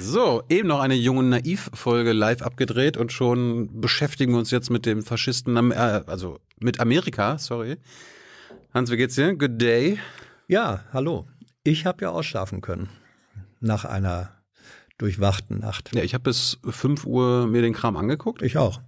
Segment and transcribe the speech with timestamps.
[0.00, 4.86] So, eben noch eine junge Naiv-Folge live abgedreht und schon beschäftigen wir uns jetzt mit
[4.86, 7.78] dem Faschisten, äh, also mit Amerika, sorry.
[8.72, 9.34] Hans, wie geht's dir?
[9.34, 9.98] Good day.
[10.46, 11.26] Ja, hallo.
[11.64, 12.88] Ich habe ja ausschlafen können
[13.60, 14.30] nach einer
[14.98, 15.92] durchwachten Nacht.
[15.92, 18.42] Ja, ich habe bis 5 Uhr mir den Kram angeguckt.
[18.42, 18.80] Ich auch.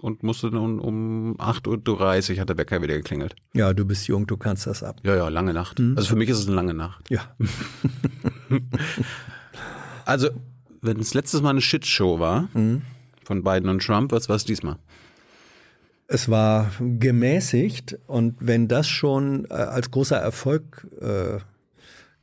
[0.00, 3.34] Und musste dann um 8.30 Uhr hat der Wecker wieder geklingelt.
[3.52, 5.00] Ja, du bist jung, du kannst das ab.
[5.02, 5.80] Ja, ja, lange Nacht.
[5.80, 5.96] Mhm.
[5.96, 7.10] Also für mich ist es eine lange Nacht.
[7.10, 7.36] Ja.
[10.04, 10.30] also
[10.82, 12.82] wenn es letztes Mal eine Shitshow war mhm.
[13.24, 14.76] von Biden und Trump, was war es diesmal?
[16.08, 21.38] Es war gemäßigt und wenn das schon äh, als großer Erfolg äh,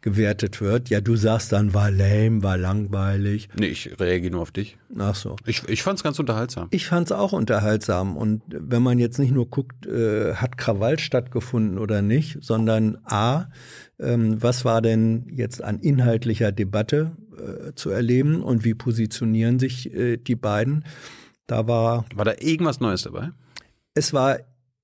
[0.01, 3.49] gewertet wird, ja, du sagst dann, war lame, war langweilig.
[3.57, 4.77] Nee, ich reagiere nur auf dich.
[4.97, 5.35] Ach so.
[5.45, 6.67] Ich, ich fand es ganz unterhaltsam.
[6.71, 8.15] Ich fand es auch unterhaltsam.
[8.15, 13.47] Und wenn man jetzt nicht nur guckt, äh, hat Krawall stattgefunden oder nicht, sondern A,
[13.99, 19.93] ähm, was war denn jetzt an inhaltlicher Debatte äh, zu erleben und wie positionieren sich
[19.93, 20.85] äh, die beiden?
[21.47, 22.05] Da war.
[22.13, 23.31] War da irgendwas Neues dabei?
[23.93, 24.39] Es war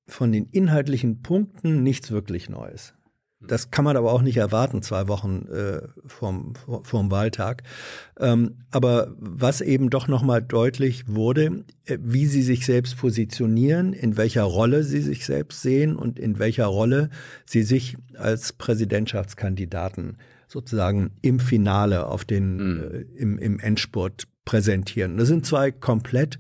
[0.08, 2.94] von den inhaltlichen Punkten nichts wirklich Neues.
[3.48, 7.64] Das kann man aber auch nicht erwarten, zwei Wochen äh, vom, vom Wahltag.
[8.20, 14.18] Ähm, aber was eben doch nochmal deutlich wurde, äh, wie sie sich selbst positionieren, in
[14.18, 17.10] welcher Rolle sie sich selbst sehen und in welcher Rolle
[17.46, 20.18] sie sich als Präsidentschaftskandidaten
[20.48, 22.80] sozusagen im Finale auf den, mhm.
[22.82, 25.18] äh, im, im Endspurt präsentieren.
[25.18, 26.38] Das sind zwei komplett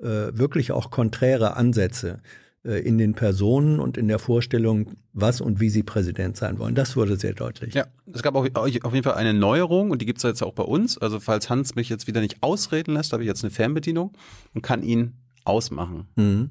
[0.00, 2.20] äh, wirklich auch konträre Ansätze
[2.64, 6.74] äh, in den Personen und in der Vorstellung, was und wie sie Präsident sein wollen.
[6.74, 7.74] Das wurde sehr deutlich.
[7.74, 10.52] Ja, es gab auch auf jeden Fall eine Neuerung und die gibt es jetzt auch
[10.52, 10.98] bei uns.
[10.98, 14.12] Also falls Hans mich jetzt wieder nicht ausreden lässt, habe ich jetzt eine Fernbedienung
[14.54, 16.08] und kann ihn ausmachen.
[16.16, 16.50] Mhm.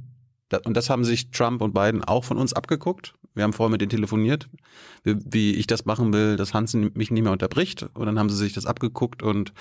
[0.64, 3.16] Und das haben sich Trump und Biden auch von uns abgeguckt.
[3.34, 4.48] Wir haben vorher mit denen telefoniert,
[5.04, 7.84] wie, wie ich das machen will, dass Hans mich nicht mehr unterbricht.
[7.94, 9.54] Und dann haben sie sich das abgeguckt und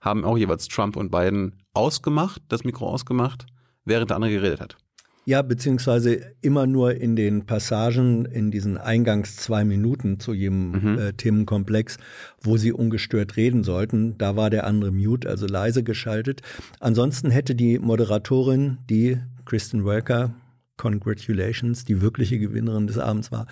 [0.00, 3.46] haben auch jeweils Trump und Biden ausgemacht, das Mikro ausgemacht,
[3.84, 4.76] während der andere geredet hat.
[5.26, 10.98] Ja, beziehungsweise immer nur in den Passagen, in diesen Eingangs zwei Minuten zu jedem mhm.
[10.98, 11.98] äh, Themenkomplex,
[12.40, 14.16] wo sie ungestört reden sollten.
[14.16, 16.40] Da war der andere mute, also leise geschaltet.
[16.80, 19.18] Ansonsten hätte die Moderatorin, die
[19.50, 20.32] Kristen Welker,
[20.76, 23.48] Congratulations, die wirkliche Gewinnerin des Abends war,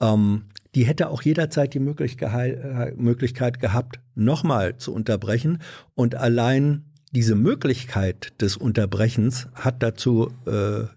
[0.00, 5.62] ähm, die hätte auch jederzeit die Möglichkeit, äh, Möglichkeit gehabt, nochmal zu unterbrechen.
[5.94, 10.88] Und allein diese Möglichkeit des Unterbrechens hat dazu äh,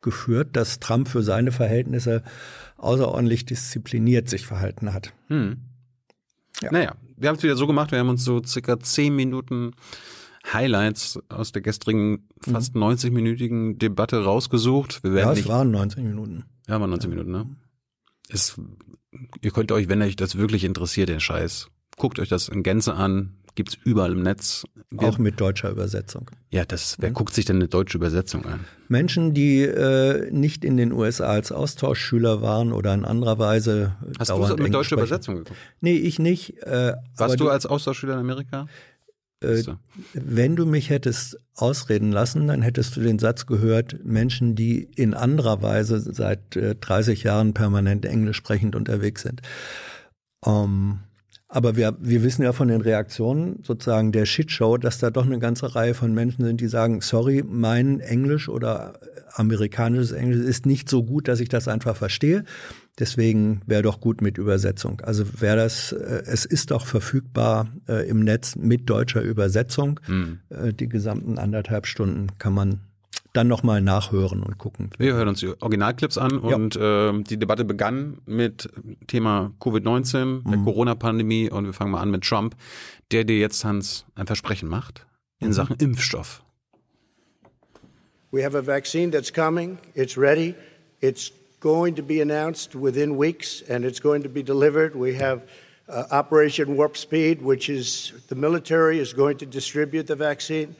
[0.00, 2.24] geführt, dass Trump für seine Verhältnisse
[2.78, 5.14] außerordentlich diszipliniert sich verhalten hat.
[5.28, 5.58] Hm.
[6.60, 6.72] Ja.
[6.72, 9.74] Naja, wir haben es wieder so gemacht, wir haben uns so circa zehn Minuten
[10.50, 12.84] Highlights aus der gestrigen fast mhm.
[12.84, 15.02] 90-minütigen Debatte rausgesucht.
[15.02, 16.44] Wir werden ja, es nicht, waren 90 Minuten.
[16.68, 17.16] Ja, waren 90 ja.
[17.16, 17.56] Minuten, ne?
[18.28, 18.60] Es,
[19.40, 22.94] ihr könnt euch, wenn euch das wirklich interessiert, den Scheiß, guckt euch das in Gänze
[22.94, 24.64] an, gibt's überall im Netz.
[24.90, 26.30] Wir, auch mit deutscher Übersetzung.
[26.50, 27.14] Ja, das, wer mhm.
[27.14, 28.60] guckt sich denn eine deutsche Übersetzung an?
[28.88, 33.96] Menschen, die äh, nicht in den USA als Austauschschüler waren oder in anderer Weise.
[34.18, 35.58] Hast du mit deutscher Übersetzung geguckt?
[35.80, 36.62] Nee, ich nicht.
[36.62, 38.66] Äh, Warst du als Austauschschüler in Amerika?
[39.42, 39.64] Äh,
[40.14, 45.14] wenn du mich hättest ausreden lassen, dann hättest du den Satz gehört, Menschen, die in
[45.14, 49.42] anderer Weise seit äh, 30 Jahren permanent Englisch sprechend unterwegs sind.
[50.44, 51.00] Ähm,
[51.48, 55.38] aber wir, wir wissen ja von den Reaktionen sozusagen der Shitshow, dass da doch eine
[55.38, 58.94] ganze Reihe von Menschen sind, die sagen, sorry, mein Englisch oder
[59.34, 62.44] amerikanisches Englisch ist nicht so gut, dass ich das einfach verstehe.
[62.98, 65.00] Deswegen wäre doch gut mit Übersetzung.
[65.00, 69.98] Also wäre das, äh, es ist doch verfügbar äh, im Netz mit deutscher Übersetzung.
[70.06, 70.40] Mhm.
[70.50, 72.80] Äh, die gesamten anderthalb Stunden kann man
[73.32, 74.90] dann nochmal nachhören und gucken.
[74.98, 77.10] Wir hören uns die Originalclips an und ja.
[77.10, 78.68] äh, die Debatte begann mit
[79.06, 80.64] Thema Covid-19, der mhm.
[80.64, 82.56] Corona-Pandemie und wir fangen mal an mit Trump,
[83.10, 85.06] der dir jetzt, Hans, ein Versprechen macht
[85.38, 85.52] in mhm.
[85.54, 86.42] Sachen Impfstoff.
[88.32, 90.54] We have a vaccine that's coming, it's ready,
[91.00, 94.94] it's going to be announced within weeks and it's going to be delivered.
[94.96, 95.42] We have
[95.88, 100.74] uh, Operation Warp Speed, which is the military is going to distribute the vaccine.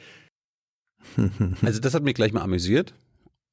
[1.65, 2.93] Also das hat mich gleich mal amüsiert.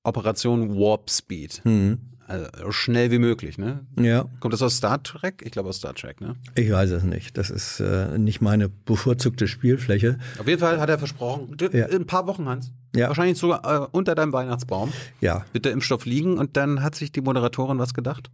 [0.05, 1.61] Operation Warp Speed.
[1.65, 1.99] Mhm.
[2.31, 3.81] Also schnell wie möglich, ne?
[3.97, 4.27] Ja.
[4.39, 5.43] Kommt das aus Star Trek?
[5.45, 6.37] Ich glaube aus Star Trek, ne?
[6.55, 7.37] Ich weiß es nicht.
[7.37, 10.17] Das ist äh, nicht meine bevorzugte Spielfläche.
[10.39, 11.87] Auf jeden Fall hat er versprochen, ja.
[11.87, 12.71] in ein paar Wochen, Hans.
[12.95, 13.09] Ja.
[13.09, 14.93] Wahrscheinlich sogar äh, unter deinem Weihnachtsbaum.
[15.21, 15.45] Ja.
[15.53, 18.31] Wird der Impfstoff liegen und dann hat sich die Moderatorin was gedacht?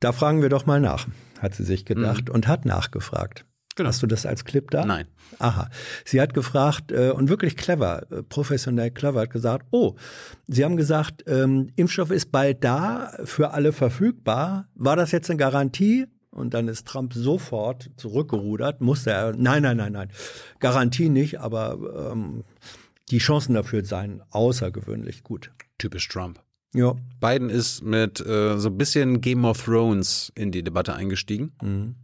[0.00, 1.06] Da fragen wir doch mal nach,
[1.40, 2.34] hat sie sich gedacht mhm.
[2.34, 3.46] und hat nachgefragt.
[3.76, 3.88] Genau.
[3.88, 4.84] Hast du das als Clip da?
[4.84, 5.06] Nein.
[5.38, 5.68] Aha.
[6.04, 9.96] Sie hat gefragt äh, und wirklich clever, äh, professionell clever, hat gesagt, oh,
[10.48, 14.68] Sie haben gesagt, ähm, Impfstoff ist bald da, für alle verfügbar.
[14.74, 16.06] War das jetzt eine Garantie?
[16.30, 20.10] Und dann ist Trump sofort zurückgerudert, musste er, nein, nein, nein, nein,
[20.58, 22.44] Garantie nicht, aber ähm,
[23.10, 25.52] die Chancen dafür seien außergewöhnlich gut.
[25.78, 26.42] Typisch Trump.
[26.74, 26.94] Ja.
[27.20, 31.52] Biden ist mit äh, so ein bisschen Game of Thrones in die Debatte eingestiegen.
[31.62, 31.94] Mhm.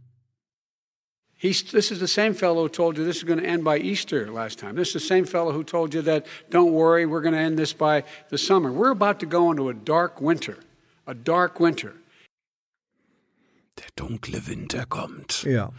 [1.43, 3.77] He's, this is the same fellow who told you this is going to end by
[3.77, 4.75] Easter last time.
[4.75, 7.59] This is the same fellow who told you that, don't worry, we're going to end
[7.59, 8.71] this by the summer.
[8.71, 10.57] We're about to go into a dark winter.
[11.05, 11.95] A dark winter.
[13.75, 15.43] Der dunkle Winter kommt.
[15.43, 15.73] Ja.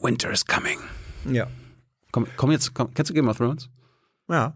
[0.00, 0.78] Winter is coming.
[1.24, 1.48] Ja.
[2.12, 3.68] Komm, komm jetzt, komm, kennst du Game of Thrones?
[4.28, 4.54] Ja.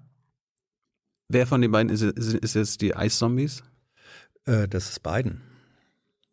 [1.29, 3.65] Wer von den beiden ist, ist, ist jetzt die Eiszombies?
[4.45, 5.43] Äh, das ist Biden.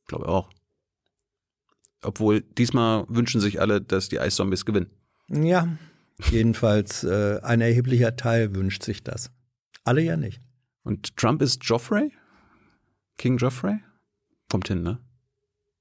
[0.01, 0.51] Ich glaube auch.
[2.01, 4.91] Obwohl diesmal wünschen sich alle, dass die Eiszombies gewinnen.
[5.29, 5.67] Ja,
[6.29, 9.31] jedenfalls äh, ein erheblicher Teil wünscht sich das.
[9.83, 10.41] Alle ja nicht.
[10.83, 12.11] Und Trump ist Joffrey?
[13.17, 13.79] King Joffrey?
[14.49, 14.99] Kommt hin, ne?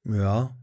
[0.04, 0.56] Ja.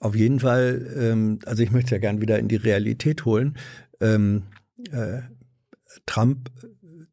[0.00, 3.56] Auf jeden Fall, ähm, also ich möchte es ja gern wieder in die Realität holen.
[4.00, 4.44] Ähm,
[4.90, 5.22] äh,
[6.06, 6.50] Trump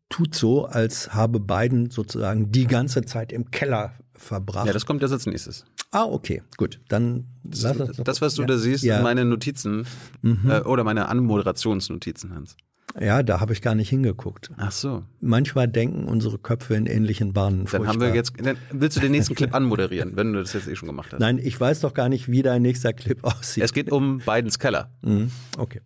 [0.09, 4.67] tut so, als habe Biden sozusagen die ganze Zeit im Keller verbracht.
[4.67, 5.65] Ja, das kommt jetzt als nächstes.
[5.91, 6.79] Ah, okay, gut.
[6.87, 8.47] Dann das, das, das was du ja.
[8.47, 9.01] da siehst, ja.
[9.01, 9.85] meine Notizen
[10.21, 10.49] mhm.
[10.49, 12.55] äh, oder meine Anmoderationsnotizen, Hans.
[12.99, 14.51] Ja, da habe ich gar nicht hingeguckt.
[14.57, 15.03] Ach so.
[15.21, 17.65] Manchmal denken unsere Köpfe in ähnlichen Bahnen.
[17.71, 18.33] Dann haben wir jetzt.
[18.41, 21.19] Dann willst du den nächsten Clip anmoderieren, wenn du das jetzt eh schon gemacht hast?
[21.19, 23.63] Nein, ich weiß doch gar nicht, wie dein nächster Clip aussieht.
[23.63, 24.91] Es geht um Bidens Keller.
[25.01, 25.31] Mhm.
[25.57, 25.81] Okay.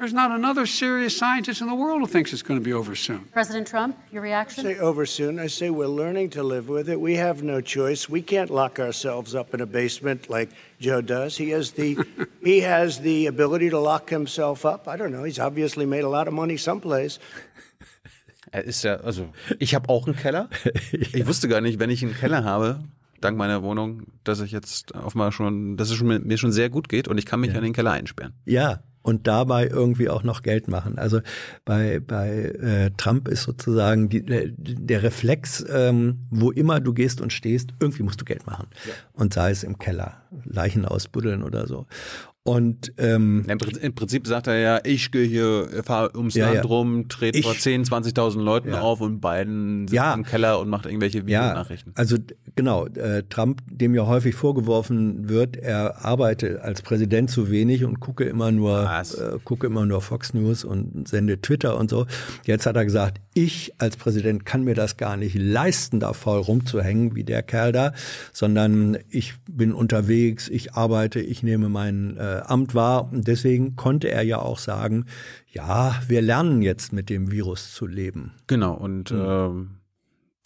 [0.00, 2.96] There's not another serious scientist in the world who thinks it's going to be over
[2.96, 3.26] soon.
[3.34, 4.66] President Trump, your reaction?
[4.66, 5.38] I say over soon.
[5.38, 6.98] I say we're learning to live with it.
[6.98, 8.08] We have no choice.
[8.08, 10.48] We can't lock ourselves up in a basement like
[10.80, 11.36] Joe does.
[11.36, 11.98] He has the
[12.42, 14.88] he has the ability to lock himself up.
[14.88, 15.24] I don't know.
[15.24, 17.18] He's obviously made a lot of money someplace.
[18.52, 20.48] Er ist ja, also ich habe auch einen Keller.
[20.92, 22.80] Ich wusste gar nicht, wenn ich einen Keller habe,
[23.20, 26.70] dank meiner Wohnung, dass ich jetzt auf mal schon, dass es schon, mir schon sehr
[26.70, 27.56] gut geht und ich kann mich ja.
[27.58, 28.32] an den Keller einsperren.
[28.46, 30.98] Ja, und dabei irgendwie auch noch Geld machen.
[30.98, 31.20] Also
[31.64, 37.32] bei, bei äh, Trump ist sozusagen die, der Reflex, ähm, wo immer du gehst und
[37.32, 38.68] stehst, irgendwie musst du Geld machen.
[38.86, 38.92] Ja.
[39.12, 41.86] Und sei es im Keller, Leichen ausbuddeln oder so.
[42.50, 43.46] Und ähm,
[43.80, 46.62] im Prinzip sagt er ja, ich gehe hier, fahre ums ja, Land ja.
[46.62, 48.80] rum, trete vor 10, 20.000 Leuten ja.
[48.80, 51.92] auf und Biden sitzt im Keller und macht irgendwelche Videonachrichten.
[51.92, 52.16] Ja, also
[52.56, 58.00] genau, äh, Trump, dem ja häufig vorgeworfen wird, er arbeite als Präsident zu wenig und
[58.00, 62.06] gucke immer nur, äh, gucke immer nur Fox News und sende Twitter und so.
[62.46, 66.40] Jetzt hat er gesagt, ich als Präsident kann mir das gar nicht leisten, da faul
[66.40, 67.92] rumzuhängen wie der Kerl da,
[68.32, 73.12] sondern ich bin unterwegs, ich arbeite, ich nehme meinen äh, Amt war.
[73.12, 75.06] Und deswegen konnte er ja auch sagen,
[75.48, 78.32] ja, wir lernen jetzt mit dem Virus zu leben.
[78.46, 79.20] Genau, und mhm.
[79.20, 79.70] ähm,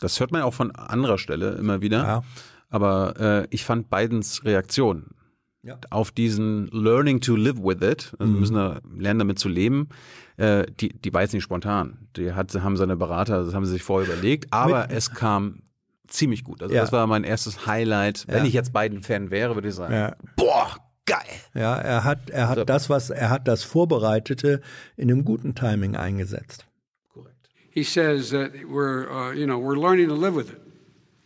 [0.00, 2.02] das hört man ja auch von anderer Stelle immer wieder.
[2.02, 2.22] Ja.
[2.70, 5.14] Aber äh, ich fand Bidens Reaktion
[5.62, 5.78] ja.
[5.90, 8.40] auf diesen Learning to live with it, also mhm.
[8.40, 9.88] müssen wir lernen damit zu leben,
[10.36, 12.08] äh, die, die war jetzt nicht spontan.
[12.16, 15.62] Die hat, haben seine Berater, das haben sie sich vorher überlegt, aber es kam
[16.06, 16.62] ziemlich gut.
[16.62, 16.80] Also ja.
[16.82, 18.24] das war mein erstes Highlight.
[18.28, 18.44] Wenn ja.
[18.44, 20.76] ich jetzt Biden-Fan wäre, würde ich sagen, boah,
[21.06, 21.40] geil.
[21.54, 22.64] Ja, er hat, er hat so.
[22.64, 24.60] das, was, er hat das Vorbereitete
[24.96, 26.66] in einem guten Timing eingesetzt.
[27.12, 27.48] Correct.
[27.70, 30.60] He says that we're, uh, you know, we're learning to live with it.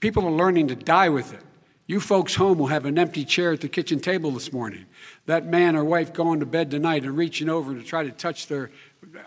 [0.01, 1.41] People are learning to die with it.
[1.87, 4.85] You folks home will have an empty chair at the kitchen table this morning.
[5.25, 8.47] That man or wife going to bed tonight and reaching over to try to touch
[8.47, 8.71] their,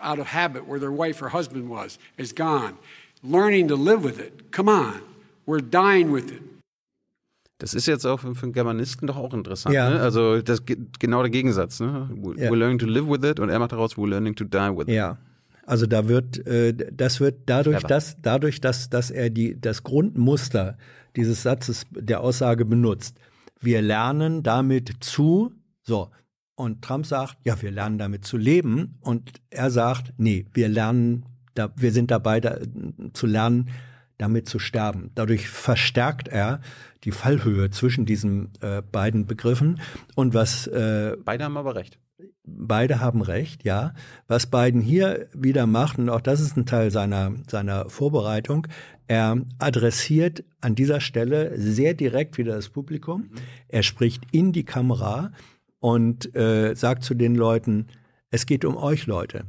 [0.00, 2.78] out of habit, where their wife or husband was, is gone.
[3.24, 4.52] Learning to live with it.
[4.52, 5.02] Come on.
[5.44, 6.40] We're dying with it.
[7.62, 9.72] Das ist jetzt auch für, einen Germanisten doch auch interessant.
[9.72, 9.88] Ja.
[9.88, 10.00] Ne?
[10.00, 10.64] Also das
[10.98, 11.78] genau der Gegensatz.
[11.78, 12.10] Ne?
[12.12, 12.50] We're ja.
[12.50, 14.94] learning to live with it und er macht daraus we're learning to die with it.
[14.94, 15.18] Ja.
[15.64, 20.76] Also da wird, äh, das wird dadurch, dass, dadurch, dass, dass er die, das Grundmuster
[21.14, 23.16] dieses Satzes der Aussage benutzt.
[23.60, 25.52] Wir lernen damit zu,
[25.82, 26.10] so.
[26.56, 28.98] Und Trump sagt, ja, wir lernen damit zu leben.
[29.02, 32.58] Und er sagt, nee, wir lernen, da, wir sind dabei, da,
[33.12, 33.68] zu lernen,
[34.22, 35.10] damit zu sterben.
[35.14, 36.60] Dadurch verstärkt er
[37.04, 39.80] die Fallhöhe zwischen diesen äh, beiden Begriffen.
[40.14, 41.98] Und was äh, beide haben aber recht.
[42.44, 43.94] Beide haben recht, ja.
[44.28, 48.68] Was Biden hier wieder macht, und auch das ist ein Teil seiner, seiner Vorbereitung,
[49.08, 53.22] er adressiert an dieser Stelle sehr direkt wieder das Publikum.
[53.22, 53.28] Mhm.
[53.68, 55.32] Er spricht in die Kamera
[55.80, 57.88] und äh, sagt zu den Leuten,
[58.30, 59.44] es geht um euch Leute.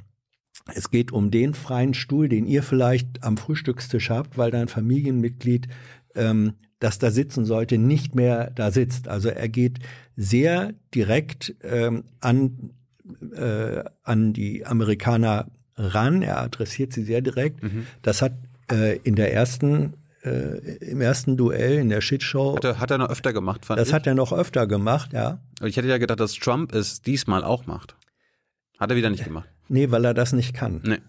[0.73, 5.67] Es geht um den freien Stuhl, den ihr vielleicht am Frühstückstisch habt, weil dein Familienmitglied,
[6.15, 9.07] ähm, das da sitzen sollte, nicht mehr da sitzt.
[9.07, 9.79] Also er geht
[10.15, 12.71] sehr direkt ähm, an,
[13.35, 16.21] äh, an die Amerikaner ran.
[16.21, 17.63] Er adressiert sie sehr direkt.
[17.63, 17.85] Mhm.
[18.01, 18.33] Das hat
[18.71, 19.93] äh, in der ersten
[20.23, 22.55] äh, im ersten Duell in der Shitshow.
[22.55, 23.93] Hat er, hat er noch öfter gemacht, fand Das ich.
[23.93, 25.39] hat er noch öfter gemacht, ja.
[25.61, 27.95] Ich hätte ja gedacht, dass Trump es diesmal auch macht.
[28.79, 29.49] Hat er wieder nicht gemacht.
[29.69, 30.81] Nee, weil er das nicht kann.
[30.83, 30.99] Nee.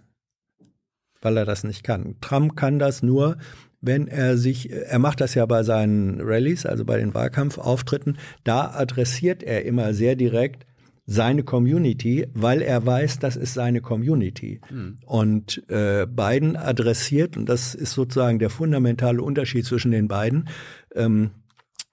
[1.20, 2.16] Weil er das nicht kann.
[2.20, 3.38] Trump kann das nur,
[3.80, 8.70] wenn er sich, er macht das ja bei seinen Rallyes, also bei den Wahlkampfauftritten, da
[8.70, 10.66] adressiert er immer sehr direkt
[11.06, 14.60] seine Community, weil er weiß, das ist seine Community.
[14.70, 14.98] Mhm.
[15.04, 20.48] Und äh, Biden adressiert, und das ist sozusagen der fundamentale Unterschied zwischen den beiden,
[20.94, 21.30] ähm,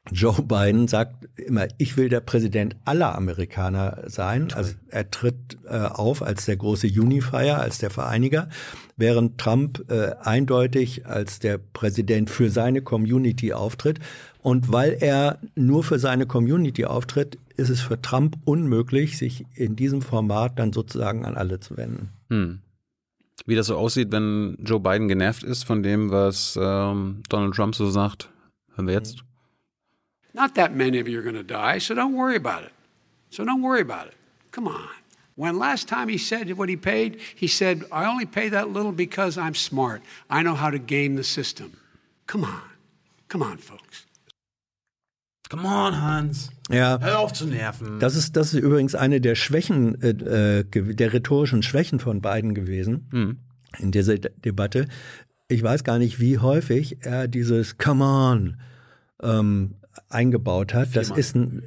[0.10, 4.52] Joe Biden sagt immer, ich will der Präsident aller Amerikaner sein.
[4.54, 8.50] Also er tritt äh, auf als der große Unifier, als der Vereiniger,
[8.98, 14.00] während Trump äh, eindeutig als der Präsident für seine Community auftritt.
[14.42, 19.76] Und weil er nur für seine Community auftritt, ist es für Trump unmöglich, sich in
[19.76, 22.10] diesem Format dann sozusagen an alle zu wenden.
[22.30, 22.60] Hm.
[23.46, 27.76] Wie das so aussieht, wenn Joe Biden genervt ist von dem, was ähm, Donald Trump
[27.76, 28.30] so sagt,
[28.76, 29.24] hören wir jetzt.
[30.34, 32.72] Not that many of you are going to die, so don't worry about it.
[33.30, 34.16] So don't worry about it.
[34.52, 34.90] Come on.
[35.36, 38.92] When last time he said what he paid, he said, I only pay that little
[38.92, 40.02] because I'm smart.
[40.30, 41.78] I know how to game the system.
[42.28, 42.62] Come on.
[43.30, 44.06] Come on, folks.
[45.50, 46.50] Come on, Hans.
[46.70, 47.00] Ja.
[47.02, 48.00] Hör auf zu nerven.
[48.00, 52.54] Das ist, das ist übrigens eine der Schwächen, äh, äh der rhetorischen Schwächen von beiden
[52.54, 53.38] gewesen hm.
[53.80, 54.88] in dieser Debatte.
[55.50, 58.58] Ich weiß gar nicht, wie häufig er dieses Come on
[59.22, 59.76] ähm,
[60.10, 60.96] eingebaut hat.
[60.96, 61.64] Das ist ein,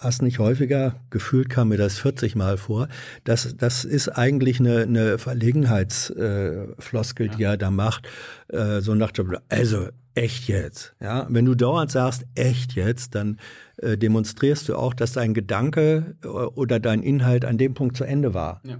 [0.00, 2.88] hast nicht häufiger, gefühlt kam mir das 40 Mal vor.
[3.24, 7.36] Das, das ist eigentlich eine, eine Verlegenheitsfloskel, äh, ja.
[7.36, 8.08] die er da macht.
[8.48, 9.12] Äh, so nach
[9.48, 10.94] also echt jetzt.
[11.00, 13.38] Ja, wenn du dauernd sagst, echt jetzt, dann
[13.76, 18.04] äh, demonstrierst du auch, dass dein Gedanke äh, oder dein Inhalt an dem Punkt zu
[18.04, 18.60] Ende war.
[18.64, 18.78] Ja.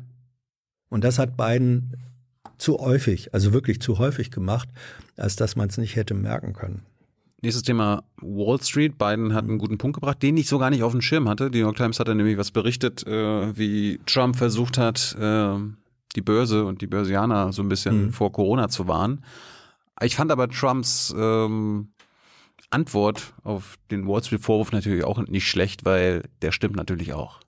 [0.88, 1.96] Und das hat Biden
[2.58, 4.68] zu häufig, also wirklich zu häufig gemacht,
[5.16, 6.82] als dass man es nicht hätte merken können.
[7.42, 8.98] Nächstes Thema Wall Street.
[8.98, 11.50] Biden hat einen guten Punkt gebracht, den ich so gar nicht auf dem Schirm hatte.
[11.50, 15.54] Die New York Times hat da nämlich was berichtet, äh, wie Trump versucht hat, äh,
[16.16, 18.12] die Börse und die Börsianer so ein bisschen mhm.
[18.12, 19.24] vor Corona zu warnen.
[20.02, 21.92] Ich fand aber Trumps ähm,
[22.70, 27.40] Antwort auf den Wall Street Vorwurf natürlich auch nicht schlecht, weil der stimmt natürlich auch.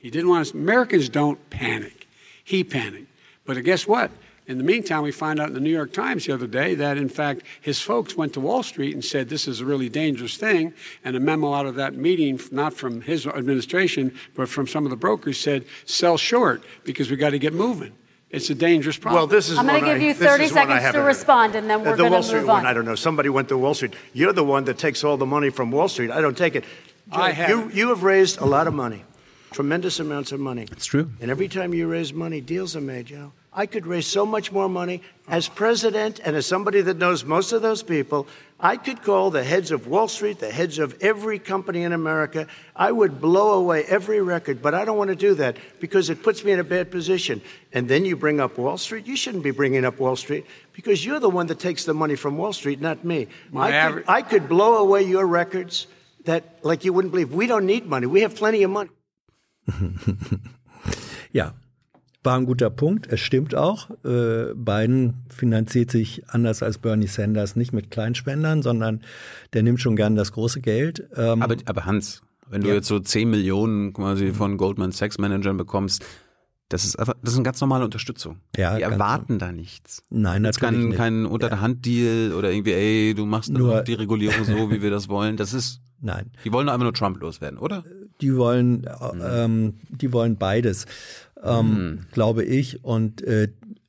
[0.00, 2.06] He didn't want us, Americans don't panic.
[2.44, 3.08] He panicked.
[3.44, 4.10] But guess what?
[4.48, 6.96] In the meantime, we find out in the New York Times the other day that,
[6.96, 10.38] in fact, his folks went to Wall Street and said this is a really dangerous
[10.38, 10.72] thing.
[11.04, 14.90] And a memo out of that meeting, not from his administration, but from some of
[14.90, 17.92] the brokers, said sell short because we got to get moving.
[18.30, 19.20] It's a dangerous problem.
[19.20, 21.90] Well, this is I'm going to give you 30 seconds to respond, and then uh,
[21.90, 22.56] we're the Wall Street move on.
[22.56, 22.94] One, I don't know.
[22.94, 23.94] Somebody went to Wall Street.
[24.14, 26.10] You're the one that takes all the money from Wall Street.
[26.10, 26.64] I don't take it.
[27.12, 27.50] I have.
[27.50, 29.04] You, you have raised a lot of money,
[29.52, 30.66] tremendous amounts of money.
[30.72, 31.10] It's true.
[31.20, 33.32] And every time you raise money, deals are made, Joe.
[33.58, 35.02] I could raise so much more money.
[35.26, 38.28] As president and as somebody that knows most of those people,
[38.60, 42.46] I could call the heads of Wall Street, the heads of every company in America.
[42.76, 46.22] I would blow away every record, but I don't want to do that because it
[46.22, 47.42] puts me in a bad position.
[47.72, 49.08] And then you bring up Wall Street.
[49.08, 52.14] You shouldn't be bringing up Wall Street because you're the one that takes the money
[52.14, 53.26] from Wall Street, not me.
[53.56, 55.88] I could, I could blow away your records
[56.26, 57.32] that, like you wouldn't believe.
[57.32, 58.06] We don't need money.
[58.06, 58.90] We have plenty of money.
[61.32, 61.50] yeah.
[62.24, 63.06] War ein guter Punkt.
[63.12, 63.90] Es stimmt auch.
[64.04, 69.02] Äh, Biden finanziert sich anders als Bernie Sanders nicht mit Kleinspendern, sondern
[69.52, 71.08] der nimmt schon gern das große Geld.
[71.16, 72.74] Ähm, aber, aber Hans, wenn du ja.
[72.74, 76.04] jetzt so 10 Millionen quasi von Goldman Sachs Managern bekommst,
[76.68, 78.40] das ist einfach, das ist eine ganz normale Unterstützung.
[78.56, 79.38] Ja, die erwarten so.
[79.38, 80.02] da nichts.
[80.10, 80.98] Nein, das natürlich kein, nicht.
[80.98, 84.82] kein unter der Hand Deal oder irgendwie, ey, du machst nur die Regulierung so, wie
[84.82, 85.36] wir das wollen.
[85.36, 86.30] Das ist Nein.
[86.44, 87.82] Die wollen einfach nur Trump loswerden, oder?
[88.20, 89.22] Die wollen, mhm.
[89.24, 90.86] ähm, die wollen beides
[91.42, 92.00] ähm, mhm.
[92.12, 92.84] glaube ich.
[92.84, 93.48] Und äh,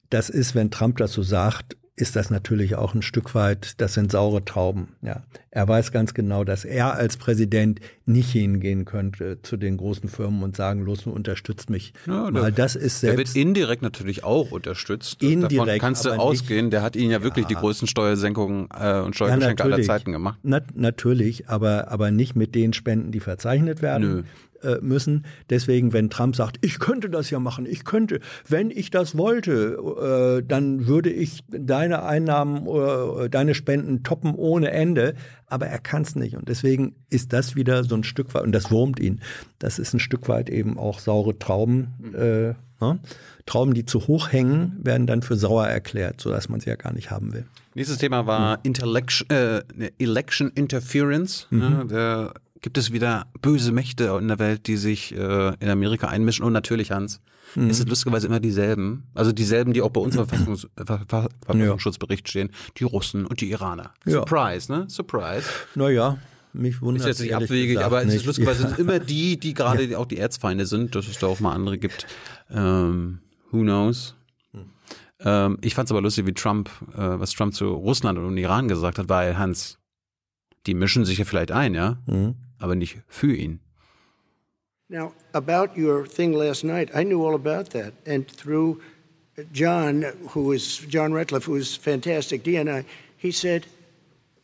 [0.09, 3.93] das ist, wenn Trump das so sagt, ist das natürlich auch ein Stück weit, das
[3.93, 4.95] sind saure Trauben.
[5.01, 10.07] Ja, er weiß ganz genau, dass er als Präsident nicht hingehen könnte zu den großen
[10.07, 11.93] Firmen und sagen, los, unterstützt mich.
[12.07, 13.17] Ja, Weil das ist selbst.
[13.17, 15.21] Der wird indirekt natürlich auch unterstützt.
[15.21, 15.67] Indirekt.
[15.67, 16.65] Davon kannst du ausgehen.
[16.67, 17.49] Nicht, der hat ihnen ja wirklich ja.
[17.49, 20.39] die größten Steuersenkungen äh, und Steuergeschenke ja, aller Zeiten gemacht.
[20.41, 24.09] Na, natürlich, aber aber nicht mit den Spenden, die verzeichnet werden.
[24.09, 24.23] Nö.
[24.61, 25.25] Äh, müssen.
[25.49, 30.41] Deswegen, wenn Trump sagt, ich könnte das ja machen, ich könnte, wenn ich das wollte,
[30.41, 35.15] äh, dann würde ich deine Einnahmen oder äh, deine Spenden toppen ohne Ende.
[35.47, 36.35] Aber er kann es nicht.
[36.35, 39.21] Und deswegen ist das wieder so ein Stück weit, und das wurmt ihn,
[39.59, 42.13] das ist ein Stück weit eben auch saure Trauben.
[42.13, 42.99] Äh, ne?
[43.45, 46.93] Trauben, die zu hoch hängen, werden dann für sauer erklärt, sodass man sie ja gar
[46.93, 47.45] nicht haben will.
[47.75, 48.73] Nächstes Thema war mhm.
[48.81, 49.61] Election, äh,
[49.99, 51.47] Election Interference.
[51.49, 51.59] Mhm.
[51.59, 51.85] Ne?
[51.89, 56.45] Der gibt es wieder böse Mächte in der Welt, die sich äh, in Amerika einmischen.
[56.45, 57.21] Und natürlich, Hans,
[57.55, 57.69] mhm.
[57.69, 59.03] es lustigerweise immer dieselben.
[59.13, 62.49] Also dieselben, die auch bei uns im Verfassungs Ver Ver Verfassungsschutzbericht stehen.
[62.77, 63.93] Die Russen und die Iraner.
[64.05, 64.19] Ja.
[64.19, 64.85] Surprise, ne?
[64.89, 65.47] Surprise.
[65.75, 66.17] Naja.
[66.51, 68.75] Mich wundert ist jetzt nicht abwegig, aber es ist lustigerweise ja.
[68.77, 69.97] immer die, die gerade ja.
[69.99, 72.07] auch die Erzfeinde sind, dass es da auch mal andere gibt.
[72.49, 73.19] Ähm,
[73.51, 74.15] who knows?
[74.53, 74.65] Hm.
[75.19, 78.67] Ähm, ich fand es aber lustig, wie Trump, äh, was Trump zu Russland und Iran
[78.67, 79.77] gesagt hat, weil Hans,
[80.65, 82.35] die mischen sich ja vielleicht ein, ja, mhm.
[82.59, 83.59] Aber nicht für ihn.
[84.89, 87.93] Now, about your thing last night, I knew all about that.
[88.07, 88.81] And through
[89.53, 92.85] John, who is John Ratcliffe, who is fantastic, DNI,
[93.15, 93.67] he said,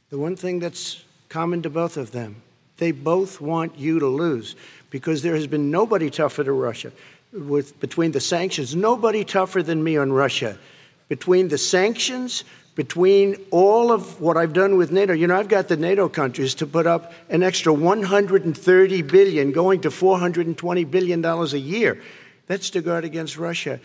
[0.10, 2.42] the one thing that's common to both of them,
[2.78, 4.56] they both want you to lose
[4.92, 6.92] because there has been nobody tougher to Russia.
[7.34, 10.58] With, between the sanctions, nobody tougher than me on Russia.
[11.10, 12.44] Between the sanctions,
[12.76, 16.54] between all of what I've done with NATO, you know, I've got the NATO countries
[16.56, 22.02] to put up an extra 130 billion, going to 420 billion dollars a year.
[22.48, 23.80] That's to guard against Russia.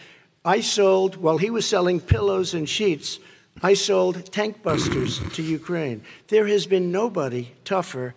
[0.44, 3.20] I sold while he was selling pillows and sheets.
[3.62, 6.02] I sold tank busters to Ukraine.
[6.28, 8.14] There has been nobody tougher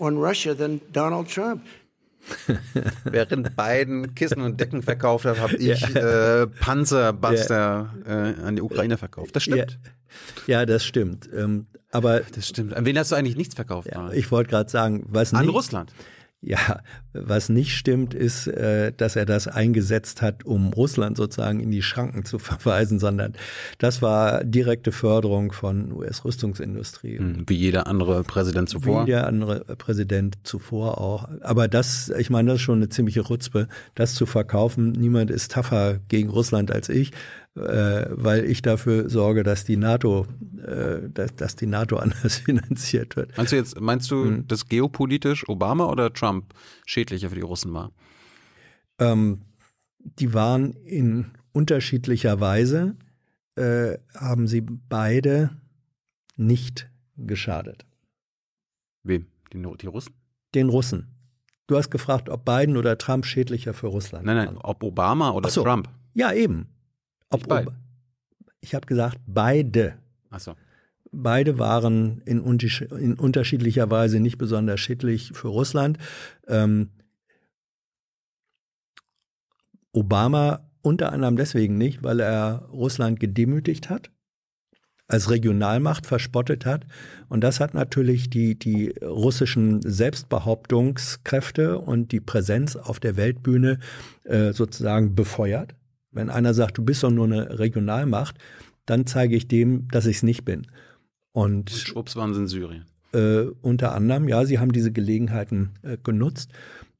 [0.00, 1.66] on Russia than Donald Trump.
[3.04, 6.42] Während Biden Kissen und Decken verkauft hat, habe ich ja.
[6.42, 8.28] äh, Panzerbuster ja.
[8.28, 9.34] äh, an die Ukraine verkauft.
[9.34, 9.78] Das stimmt.
[10.46, 11.28] Ja, ja das stimmt.
[11.34, 12.74] Ähm, aber das stimmt.
[12.74, 13.88] An wen hast du eigentlich nichts verkauft?
[14.12, 15.92] ich wollte gerade sagen, was an nicht, Russland.
[16.40, 21.72] Ja, was nicht stimmt, ist, äh, dass er das eingesetzt hat, um Russland sozusagen in
[21.72, 23.34] die Schranken zu verweisen, sondern
[23.78, 27.18] das war direkte Förderung von US-Rüstungsindustrie.
[27.18, 29.04] Hm, wie jeder andere Präsident zuvor.
[29.04, 31.28] Wie jeder andere Präsident zuvor auch.
[31.40, 33.66] Aber das, ich meine, das ist schon eine ziemliche Rutzpe,
[33.96, 34.92] das zu verkaufen.
[34.92, 37.10] Niemand ist tougher gegen Russland als ich
[37.58, 40.26] weil ich dafür sorge, dass die NATO,
[40.64, 43.36] äh, dass, dass die NATO anders finanziert wird.
[43.36, 44.48] Meinst du jetzt, meinst du, hm.
[44.48, 46.54] dass geopolitisch Obama oder Trump
[46.86, 47.92] schädlicher für die Russen war?
[48.98, 49.42] Ähm,
[49.98, 52.96] die waren in unterschiedlicher Weise,
[53.56, 55.50] äh, haben sie beide
[56.36, 57.84] nicht geschadet.
[59.02, 59.26] Wem?
[59.52, 60.14] Die, die Russen?
[60.54, 61.14] Den Russen.
[61.66, 64.58] Du hast gefragt, ob Biden oder Trump schädlicher für Russland Nein, nein, waren.
[64.58, 65.62] ob Obama oder so.
[65.62, 65.88] Trump.
[66.14, 66.68] Ja, eben.
[67.30, 67.72] Ob, ob,
[68.60, 69.98] ich habe gesagt, beide.
[70.30, 70.54] Ach so.
[71.10, 75.98] Beide waren in, in, unterschiedlicher Weise nicht besonders schädlich für Russland.
[76.46, 76.90] Ähm,
[79.92, 84.10] Obama unter anderem deswegen nicht, weil er Russland gedemütigt hat,
[85.06, 86.86] als Regionalmacht verspottet hat.
[87.28, 93.78] Und das hat natürlich die, die russischen Selbstbehauptungskräfte und die Präsenz auf der Weltbühne
[94.24, 95.74] äh, sozusagen befeuert.
[96.18, 98.38] Wenn einer sagt, du bist doch nur eine Regionalmacht,
[98.86, 100.66] dann zeige ich dem, dass ich es nicht bin.
[101.30, 102.86] Und, Und schwupps waren sie in Syrien.
[103.12, 106.50] Äh, unter anderem, ja, sie haben diese Gelegenheiten äh, genutzt.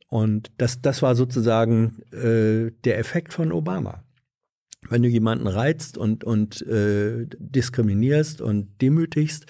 [0.07, 4.04] Und das, das war sozusagen äh, der Effekt von Obama.
[4.88, 9.46] Wenn du jemanden reizt und, und äh, diskriminierst und demütigst,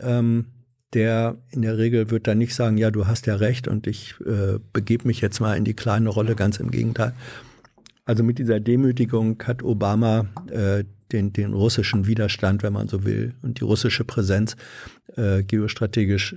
[0.00, 0.48] ähm,
[0.92, 4.14] der in der Regel wird dann nicht sagen, ja, du hast ja recht und ich
[4.26, 7.14] äh, begebe mich jetzt mal in die kleine Rolle, ganz im Gegenteil.
[8.06, 13.34] Also mit dieser Demütigung hat Obama äh, den, den russischen Widerstand, wenn man so will,
[13.42, 14.56] und die russische Präsenz
[15.16, 16.36] äh, geostrategisch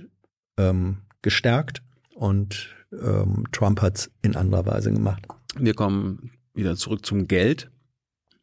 [0.58, 1.82] ähm, gestärkt
[2.14, 5.26] und ähm, Trump hat es in anderer Weise gemacht.
[5.56, 7.70] Wir kommen wieder zurück zum Geld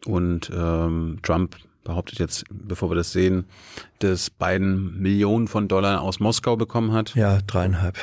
[0.05, 3.45] und ähm, Trump behauptet jetzt, bevor wir das sehen,
[3.99, 7.15] dass Biden Millionen von Dollar aus Moskau bekommen hat.
[7.15, 7.97] Ja, dreieinhalb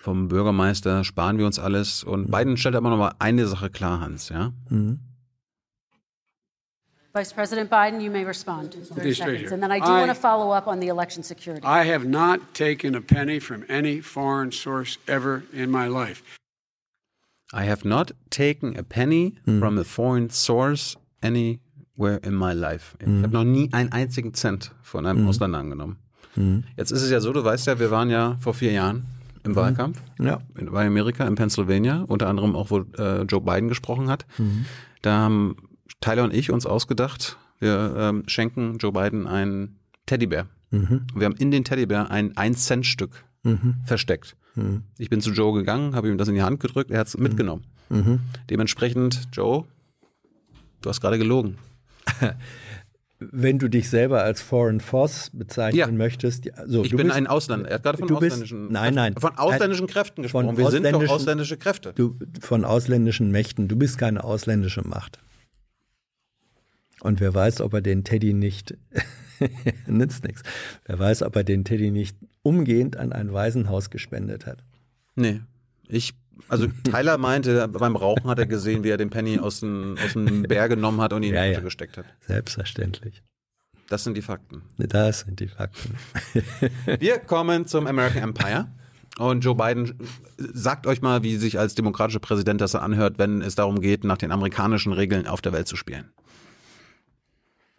[0.00, 2.02] vom Bürgermeister, sparen wir uns alles.
[2.04, 2.30] Und mhm.
[2.30, 4.52] Biden stellt aber noch mal eine Sache klar, Hans, ja?
[4.68, 4.98] Mhm.
[7.12, 8.76] Vice President Biden, you may respond.
[8.94, 9.52] 30 seconds.
[9.52, 11.66] And then I do I, want to follow up on the election security.
[11.66, 16.22] I have not taken a penny from any foreign source ever in my life.
[17.52, 19.58] I have not taken a penny mhm.
[19.58, 22.96] from a foreign source anywhere in my life.
[23.00, 23.24] Ich mhm.
[23.24, 25.28] habe noch nie einen einzigen Cent von einem mhm.
[25.28, 25.96] Ausländer angenommen.
[26.36, 26.62] Mhm.
[26.76, 29.04] Jetzt ist es ja so, du weißt ja, wir waren ja vor vier Jahren
[29.44, 29.56] im mhm.
[29.56, 30.02] Wahlkampf.
[30.18, 30.40] Ja.
[30.54, 34.26] Bei Amerika, in Pennsylvania, unter anderem auch, wo äh, Joe Biden gesprochen hat.
[34.38, 34.66] Mhm.
[35.02, 35.56] Da haben
[36.00, 40.46] Tyler und ich uns ausgedacht, wir ähm, schenken Joe Biden einen Teddybär.
[40.70, 41.06] Mhm.
[41.14, 43.76] Wir haben in den Teddybär ein 1-Cent-Stück mhm.
[43.84, 44.36] versteckt.
[44.54, 44.84] Mhm.
[44.98, 47.16] Ich bin zu Joe gegangen, habe ihm das in die Hand gedrückt, er hat es
[47.16, 47.24] mhm.
[47.24, 47.64] mitgenommen.
[48.48, 49.64] Dementsprechend, Joe,
[50.80, 51.58] du hast gerade gelogen.
[53.20, 55.86] wenn du dich selber als Foreign Force bezeichnen ja.
[55.86, 56.50] möchtest.
[56.66, 57.68] So, ich bin bist, ein Ausländer.
[57.68, 60.56] Er hat gerade von ausländischen, bist, nein, nein, von ausländischen Kräften gesprochen.
[60.56, 61.92] Wir sind doch ausländische Kräfte.
[61.94, 63.68] Du, von ausländischen Mächten.
[63.68, 65.18] Du bist keine ausländische Macht.
[67.02, 68.76] Und wer weiß, ob er den Teddy nicht
[69.86, 70.42] Nützt nichts.
[70.84, 74.62] Wer weiß, ob er den Teddy nicht umgehend an ein Waisenhaus gespendet hat.
[75.14, 75.40] Nee.
[75.88, 76.14] Ich,
[76.48, 80.12] also Tyler meinte, beim Rauchen hat er gesehen, wie er den Penny aus dem, aus
[80.12, 81.60] dem Bär genommen hat und ihn ja, in die ja.
[81.60, 82.06] gesteckt hat.
[82.26, 83.22] Selbstverständlich.
[83.88, 84.62] Das sind die Fakten.
[84.78, 85.96] Das sind die Fakten.
[87.00, 88.68] Wir kommen zum American Empire.
[89.18, 89.98] Und Joe Biden
[90.38, 94.16] sagt euch mal, wie sich als demokratischer Präsident das anhört, wenn es darum geht, nach
[94.16, 96.10] den amerikanischen Regeln auf der Welt zu spielen.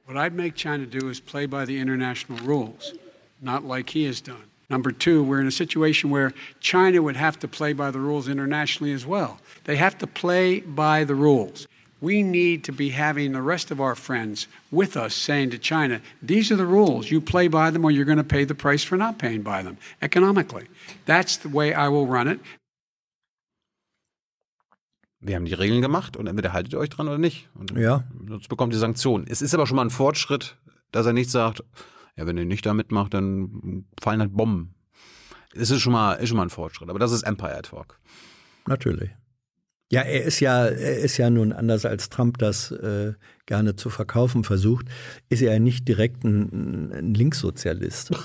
[0.06, 2.94] What I'd make China do is play by the international rules,
[3.40, 4.51] not like he has done.
[4.72, 6.32] Number two, we're in a situation where
[6.62, 9.38] China would have to play by the rules internationally as well.
[9.66, 11.68] They have to play by the rules.
[12.00, 16.00] We need to be having the rest of our friends with us saying to China,
[16.24, 17.12] these are the rules.
[17.12, 19.62] You play by them or you're going to pay the price for not paying by
[19.62, 20.68] them economically.
[21.06, 22.40] That's the way I will run it.
[25.20, 27.50] Wir haben die Regeln gemacht und entweder haltet ihr euch dran oder nicht.
[27.54, 28.06] Und ja.
[28.28, 29.28] Sonst bekommt ihr Sanktionen.
[29.28, 30.56] Es ist aber schon mal ein Fortschritt,
[30.92, 31.62] dass er nicht sagt,
[32.22, 34.76] ja, wenn ihr nicht da mitmacht, dann fallen halt Bomben.
[35.56, 36.90] Es ist schon mal, ist schon mal ein Fortschritt.
[36.90, 38.00] Aber das ist Empire Talk.
[38.68, 39.10] Natürlich.
[39.92, 43.14] Ja, er ist ja, er ist ja nun anders als Trump das äh,
[43.46, 44.86] gerne zu verkaufen versucht,
[45.28, 48.12] ist er ja nicht direkt ein, ein Linkssozialist.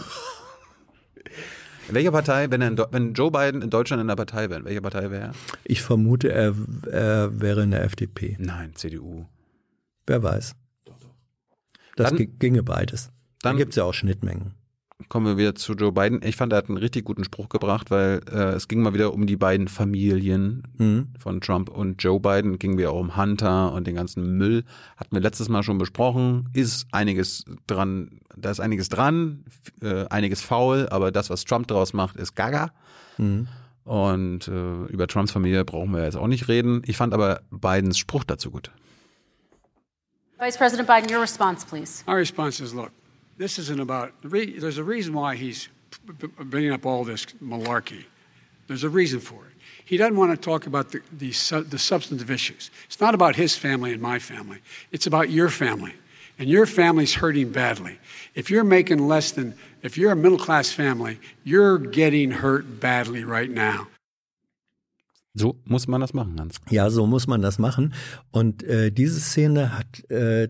[1.88, 4.66] In welcher Partei, wenn, er wenn Joe Biden in Deutschland in der Partei wäre, in
[4.66, 5.32] welcher Partei wäre er?
[5.62, 6.52] Ich vermute, er,
[6.90, 8.36] er wäre in der FDP.
[8.40, 9.26] Nein, CDU.
[10.04, 10.56] Wer weiß.
[11.94, 13.12] Das dann, ginge beides.
[13.46, 14.52] Dann da gibt es ja auch Schnittmengen
[15.08, 16.20] kommen wir wieder zu Joe Biden.
[16.22, 19.12] Ich fand, er hat einen richtig guten Spruch gebracht, weil äh, es ging mal wieder
[19.12, 21.08] um die beiden Familien mhm.
[21.18, 22.58] von Trump und Joe Biden.
[22.58, 24.64] Ging wieder auch um Hunter und den ganzen Müll.
[24.96, 26.48] Hatten wir letztes Mal schon besprochen.
[26.54, 29.44] Ist einiges dran, da ist einiges dran,
[29.82, 32.72] äh, einiges faul, aber das, was Trump daraus macht, ist gaga.
[33.18, 33.48] Mhm.
[33.84, 36.82] Und äh, über Trumps Familie brauchen wir jetzt auch nicht reden.
[36.86, 38.72] Ich fand aber Bidens Spruch dazu gut.
[40.38, 42.02] Vice President Biden, your response, please.
[42.06, 42.90] Our response is, look,
[43.38, 45.68] this isn't about, there's a reason why he's
[46.38, 48.04] bringing up all this malarkey.
[48.66, 49.52] There's a reason for it.
[49.84, 51.30] He doesn't want to talk about the, the,
[51.68, 52.70] the substantive issues.
[52.86, 54.58] It's not about his family and my family.
[54.90, 55.94] It's about your family.
[56.38, 57.98] And your family's hurting badly.
[58.34, 63.24] If you're making less than, if you're a middle class family, you're getting hurt badly
[63.24, 63.86] right now.
[65.34, 66.60] So muss man das machen, Hans.
[66.70, 67.92] Ja, so muss man das machen.
[68.32, 70.48] Und äh, diese Szene hat äh,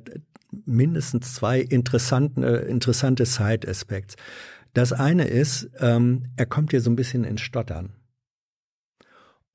[0.64, 4.16] mindestens zwei interessanten, äh, interessante Side-Aspects.
[4.74, 7.92] Das eine ist, ähm, er kommt hier so ein bisschen ins Stottern.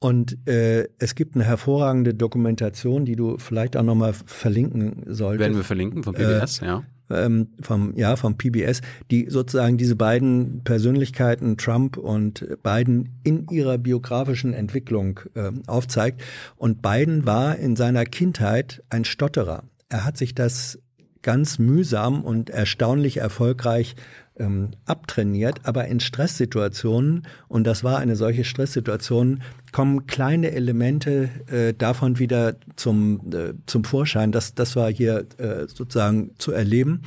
[0.04, 5.42] Und äh, es gibt eine hervorragende Dokumentation, die du vielleicht auch nochmal verlinken solltest.
[5.42, 6.84] Werden wir verlinken vom PBS, äh, ja.
[7.12, 13.78] Ähm, vom, ja, vom PBS, die sozusagen diese beiden Persönlichkeiten, Trump und Biden, in ihrer
[13.78, 16.24] biografischen Entwicklung äh, aufzeigt.
[16.56, 19.66] Und Biden war in seiner Kindheit ein Stotterer.
[19.90, 20.80] Er hat sich das
[21.22, 23.96] ganz mühsam und erstaunlich erfolgreich
[24.38, 31.74] ähm, abtrainiert, aber in Stresssituationen, und das war eine solche Stresssituation, kommen kleine Elemente äh,
[31.74, 34.32] davon wieder zum, äh, zum Vorschein.
[34.32, 37.02] Das, das war hier äh, sozusagen zu erleben.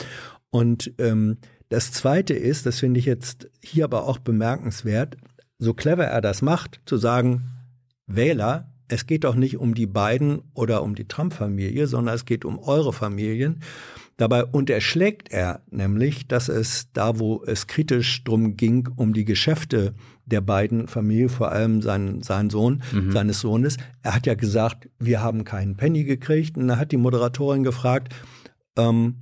[0.50, 5.16] Und ähm, das Zweite ist, das finde ich jetzt hier aber auch bemerkenswert,
[5.59, 7.42] so clever er das macht, zu sagen,
[8.07, 12.44] Wähler, es geht doch nicht um die beiden oder um die Trump-Familie, sondern es geht
[12.44, 13.61] um eure Familien.
[14.16, 19.94] Dabei unterschlägt er nämlich, dass es da, wo es kritisch drum ging, um die Geschäfte
[20.24, 23.12] der beiden Familien, vor allem sein, sein Sohn, mhm.
[23.12, 23.77] seines Sohnes.
[24.03, 26.57] Er hat ja gesagt, wir haben keinen Penny gekriegt.
[26.57, 28.14] Und da hat die Moderatorin gefragt,
[28.77, 29.16] ähm,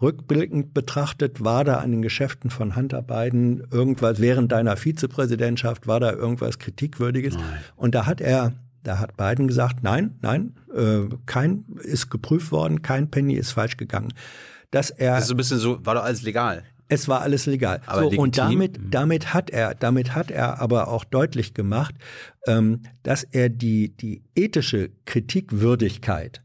[0.00, 6.00] rückblickend betrachtet, war da an den Geschäften von Hunter Biden irgendwas, während deiner Vizepräsidentschaft, war
[6.00, 7.34] da irgendwas Kritikwürdiges?
[7.34, 7.44] Nein.
[7.76, 8.52] Und da hat er
[8.84, 13.76] da hat Biden gesagt, nein, nein, äh, kein ist geprüft worden, kein Penny ist falsch
[13.76, 14.12] gegangen.
[14.70, 16.62] Dass er das ist so ein bisschen so, war doch alles legal.
[16.88, 17.80] Es war alles legal.
[17.86, 21.94] Aber so, und damit, damit hat er, damit hat er aber auch deutlich gemacht,
[22.46, 26.42] ähm, dass er die, die ethische Kritikwürdigkeit,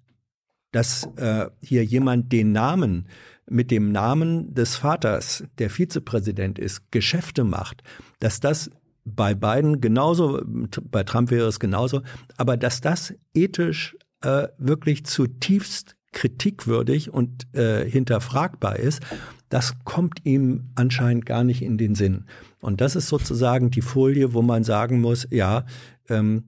[0.71, 3.07] dass äh, hier jemand den Namen
[3.49, 7.83] mit dem Namen des Vaters, der Vizepräsident ist, Geschäfte macht,
[8.19, 8.69] dass das
[9.15, 12.01] bei beiden genauso, bei Trump wäre es genauso,
[12.37, 19.01] aber dass das ethisch äh, wirklich zutiefst kritikwürdig und äh, hinterfragbar ist,
[19.49, 22.25] das kommt ihm anscheinend gar nicht in den Sinn.
[22.61, 25.65] Und das ist sozusagen die Folie, wo man sagen muss, ja,
[26.09, 26.45] ähm,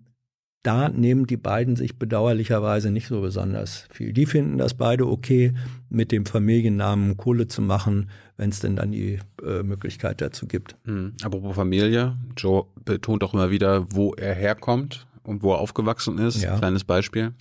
[0.63, 4.13] da nehmen die beiden sich bedauerlicherweise nicht so besonders viel.
[4.13, 5.53] Die finden das beide okay,
[5.89, 10.75] mit dem Familiennamen Kohle zu machen, wenn es denn dann die äh, Möglichkeit dazu gibt.
[10.85, 11.13] Mhm.
[11.23, 16.41] Apropos Familie, Joe betont auch immer wieder, wo er herkommt und wo er aufgewachsen ist.
[16.41, 16.57] Ja.
[16.57, 17.33] Kleines Beispiel.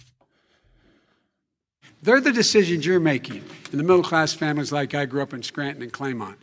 [2.02, 5.42] They're the decisions you're making in the middle class families like I grew up in
[5.42, 6.36] Scranton and Claymont.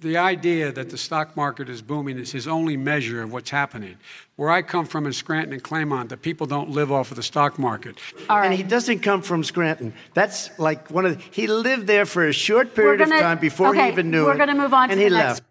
[0.00, 3.96] The idea that the stock market is booming is his only measure of what's happening.
[4.36, 7.22] Where I come from in Scranton and Claymont, the people don't live off of the
[7.22, 7.98] stock market.
[8.28, 9.92] And he doesn't come from Scranton.
[10.14, 13.38] That's like one of the, he lived there for a short period gonna, of time
[13.38, 14.38] before okay, he even knew we're it.
[14.38, 15.42] We're going to move on and to he the left.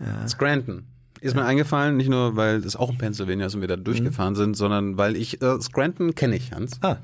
[0.00, 0.26] ja.
[0.28, 0.86] Scranton.
[1.20, 4.34] Ist mir eingefallen, nicht nur, weil es auch in Pennsylvania ist und wir da durchgefahren
[4.34, 4.36] mhm.
[4.36, 6.78] sind, sondern weil ich, äh, Scranton kenne ich, Hans.
[6.82, 6.98] Ah.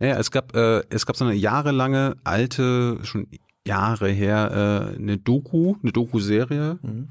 [0.00, 3.28] Ja, es gab, äh, es gab so eine jahrelange alte, schon
[3.66, 7.08] Jahre her, äh, eine Doku, eine Doku-Serie mhm.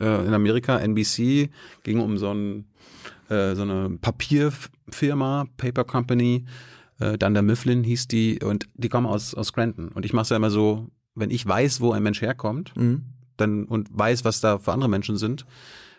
[0.00, 1.50] äh, in Amerika, NBC,
[1.82, 2.66] ging um so, ein,
[3.28, 6.44] äh, so eine Papierfirma, Paper Company,
[6.98, 9.88] äh, dann der Mifflin hieß die und die kommen aus, aus Scranton.
[9.88, 13.04] Und ich mache es ja immer so, wenn ich weiß, wo ein Mensch herkommt, mhm.
[13.36, 15.46] dann und weiß, was da für andere Menschen sind,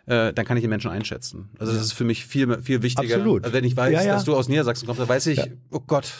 [0.05, 1.49] äh, dann kann ich den Menschen einschätzen.
[1.59, 3.15] Also das ist für mich viel, viel wichtiger.
[3.15, 3.43] Absolut.
[3.43, 4.13] Also wenn ich weiß, ja, ja.
[4.13, 5.45] dass du aus Niedersachsen kommst, dann weiß ich, ja.
[5.71, 6.13] oh Gott.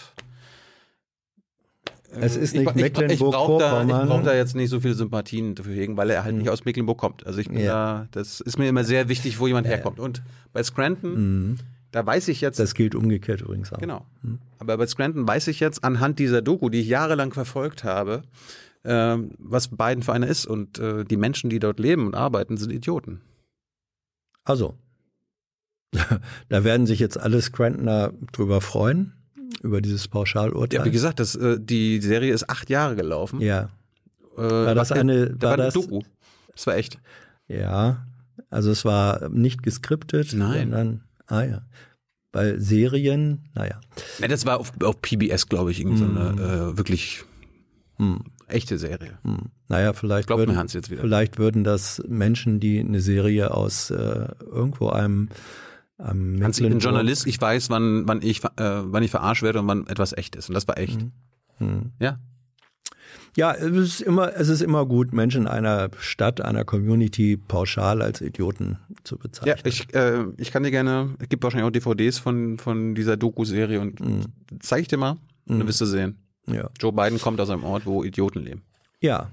[2.11, 3.09] Es ist nicht Mecklenburg-Vorpommern.
[3.09, 6.23] Ich, ich brauche da, brauch da jetzt nicht so viele Sympathien dafür hegen, weil er
[6.23, 6.41] halt mhm.
[6.41, 7.25] nicht aus Mecklenburg kommt.
[7.25, 9.99] Also ich bin da, das ist mir immer sehr wichtig, wo jemand herkommt.
[9.99, 10.21] Und
[10.53, 11.57] bei Scranton, mhm.
[11.91, 12.59] da weiß ich jetzt.
[12.59, 13.79] Das gilt umgekehrt übrigens auch.
[13.79, 14.05] Genau.
[14.21, 14.39] Mhm.
[14.59, 18.23] Aber bei Scranton weiß ich jetzt anhand dieser Doku, die ich jahrelang verfolgt habe,
[18.83, 20.45] äh, was Biden für einer ist.
[20.45, 23.21] Und äh, die Menschen, die dort leben und arbeiten, sind Idioten.
[24.45, 24.75] Also,
[26.49, 29.16] da werden sich jetzt alle Scrantoner drüber freuen,
[29.61, 30.79] über dieses Pauschalurteil.
[30.79, 33.41] Ja, wie gesagt, das, äh, die Serie ist acht Jahre gelaufen.
[33.41, 33.69] Ja.
[34.37, 36.01] Äh, war das eine, da war, war das, Doku.
[36.53, 36.99] Das war echt.
[37.47, 38.05] Ja,
[38.49, 40.69] also es war nicht geskriptet, Nein.
[40.69, 41.61] sondern, ah ja.
[42.31, 43.79] Bei Serien, naja.
[44.19, 46.39] Ja, das war auf, auf PBS, glaube ich, irgendeine mm.
[46.39, 47.23] äh, wirklich
[47.97, 48.17] mm.
[48.47, 49.17] echte Serie.
[49.23, 49.47] Mm.
[49.69, 51.01] Naja, vielleicht Glaubt würden, mir Hans jetzt wieder.
[51.01, 55.29] vielleicht würden das Menschen, die eine Serie aus äh, irgendwo einem
[55.99, 59.59] ähm, Hans, ich bin Journalist, ich weiß, wann, wann, ich, äh, wann ich verarscht werde
[59.59, 60.49] und wann etwas echt ist.
[60.49, 60.99] Und das war echt.
[61.59, 61.91] Mhm.
[61.99, 62.19] Ja.
[63.35, 68.21] Ja, es ist immer, es ist immer gut, Menschen einer Stadt, einer Community pauschal als
[68.21, 69.55] Idioten zu bezeichnen.
[69.57, 73.15] Ja, ich, äh, ich kann dir gerne, es gibt wahrscheinlich auch DVDs von, von dieser
[73.15, 74.21] Doku-Serie und mhm.
[74.59, 75.59] zeige ich dir mal und mhm.
[75.59, 76.17] dann wirst du sehen.
[76.47, 76.69] Ja.
[76.79, 78.63] Joe Biden kommt aus einem Ort, wo Idioten leben.
[79.01, 79.29] Ja,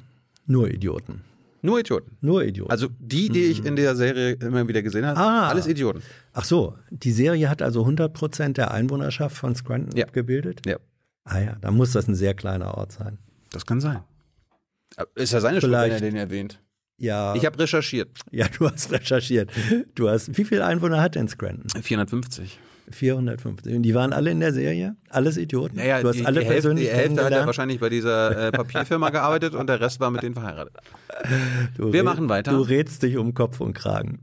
[0.46, 1.22] nur Idioten.
[1.64, 2.18] Nur Idioten.
[2.20, 2.70] Nur Idioten.
[2.70, 5.48] Also die, die ich in der Serie immer wieder gesehen habe, ah.
[5.48, 6.03] alles Idioten.
[6.35, 10.05] Ach so, die Serie hat also 100 Prozent der Einwohnerschaft von Scranton ja.
[10.05, 10.61] abgebildet?
[10.66, 10.77] Ja.
[11.24, 13.16] Ah ja, dann muss das ein sehr kleiner Ort sein.
[13.50, 14.00] Das kann sein.
[15.14, 16.61] Ist ja seine Schuld, wenn er den erwähnt.
[16.98, 17.35] Ja.
[17.35, 18.11] Ich habe recherchiert.
[18.31, 19.50] Ja, du hast recherchiert.
[19.94, 21.83] Du hast, wie viele Einwohner hat denn Scranton?
[21.83, 22.59] 450.
[22.90, 23.75] 450.
[23.75, 24.97] Und die waren alle in der Serie?
[25.09, 25.77] Alles Idioten?
[25.77, 28.49] Naja, du hast die, alle die persönlich Hälfte, die Hälfte hat ja wahrscheinlich bei dieser
[28.49, 30.77] äh, Papierfirma gearbeitet und der Rest war mit denen verheiratet.
[31.77, 32.53] Du wir machen weiter.
[32.53, 34.20] Du redst dich um Kopf und Kragen.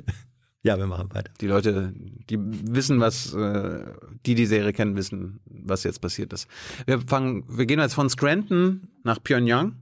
[0.62, 1.30] ja, wir machen weiter.
[1.40, 1.92] Die Leute,
[2.28, 3.84] die wissen, was, äh,
[4.26, 6.48] die die Serie kennen, wissen, was jetzt passiert ist.
[6.86, 9.76] Wir fangen, wir gehen jetzt von Scranton nach Pyongyang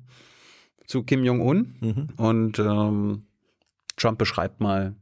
[0.87, 2.09] zu Kim Jong-un mhm.
[2.17, 3.23] und ähm,
[3.97, 4.95] Trump beschreibt mal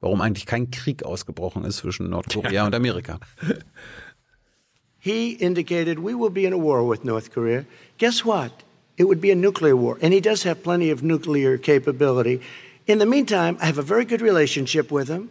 [0.00, 3.18] warum eigentlich kein Krieg ausgebrochen ist zwischen Nordkorea und Amerika.
[5.02, 7.64] He indicated we will be in a war with North Korea.
[7.96, 8.52] Guess what?
[8.98, 9.96] It would be a nuclear war.
[10.02, 12.42] And he does have plenty of nuclear capability.
[12.86, 15.30] In the meantime, I have a very good relationship with him.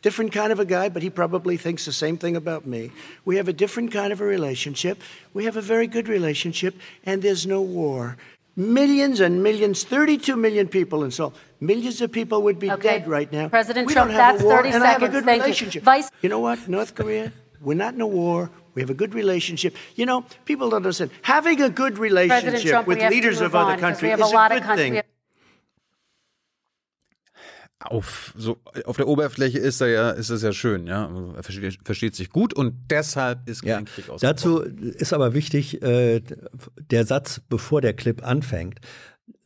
[0.00, 2.92] Different kind of a guy, but he probably thinks the same thing about me.
[3.26, 5.02] We have a different kind of a relationship.
[5.34, 8.16] We have a very good relationship, and there's no war.
[8.56, 11.32] Millions and millions, 32 million people in Seoul.
[11.60, 12.98] Millions of people would be okay.
[12.98, 13.48] dead right now.
[13.48, 14.84] President we Trump, don't have that's a war, 30 and seconds.
[14.84, 15.82] I have a good Thank relationship.
[15.82, 15.84] You.
[15.84, 16.68] Vice- you know what?
[16.68, 18.50] North Korea, we're not in a war.
[18.74, 19.76] We have a good relationship.
[19.94, 21.10] You know, people don't understand.
[21.22, 25.02] Having a good relationship Trump, with leaders of other countries is a, a good thing.
[27.80, 31.78] Auf so auf der Oberfläche ist er ja ist es ja schön, ja, er versteht,
[31.82, 34.20] versteht sich gut und deshalb ist kein ja, Krieg ausgebrochen.
[34.20, 36.20] Dazu ist aber wichtig äh,
[36.90, 38.80] der Satz, bevor der Clip anfängt.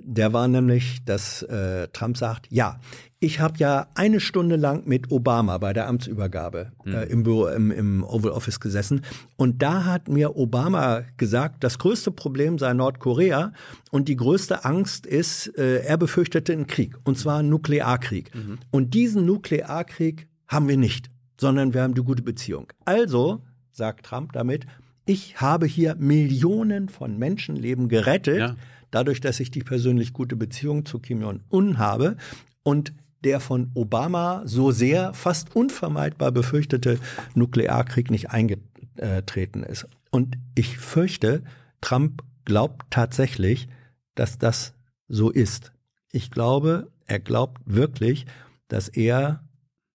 [0.06, 2.78] Der war nämlich, dass äh, Trump sagt, ja,
[3.20, 6.94] ich habe ja eine Stunde lang mit Obama bei der Amtsübergabe mhm.
[6.94, 9.00] äh, im Büro, im, im Oval Office gesessen.
[9.36, 13.54] Und da hat mir Obama gesagt, das größte Problem sei Nordkorea
[13.90, 18.34] und die größte Angst ist, äh, er befürchtete einen Krieg, und zwar einen Nuklearkrieg.
[18.34, 18.58] Mhm.
[18.70, 22.70] Und diesen Nuklearkrieg haben wir nicht, sondern wir haben eine gute Beziehung.
[22.84, 23.40] Also,
[23.72, 24.66] sagt Trump damit,
[25.06, 28.38] ich habe hier Millionen von Menschenleben gerettet.
[28.38, 28.56] Ja
[28.94, 32.16] dadurch, dass ich die persönlich gute Beziehung zu Kim Jong-un habe
[32.62, 32.92] und
[33.24, 36.98] der von Obama so sehr fast unvermeidbar befürchtete
[37.34, 39.88] Nuklearkrieg nicht eingetreten ist.
[40.10, 41.42] Und ich fürchte,
[41.80, 43.68] Trump glaubt tatsächlich,
[44.14, 44.74] dass das
[45.08, 45.72] so ist.
[46.12, 48.26] Ich glaube, er glaubt wirklich,
[48.68, 49.42] dass er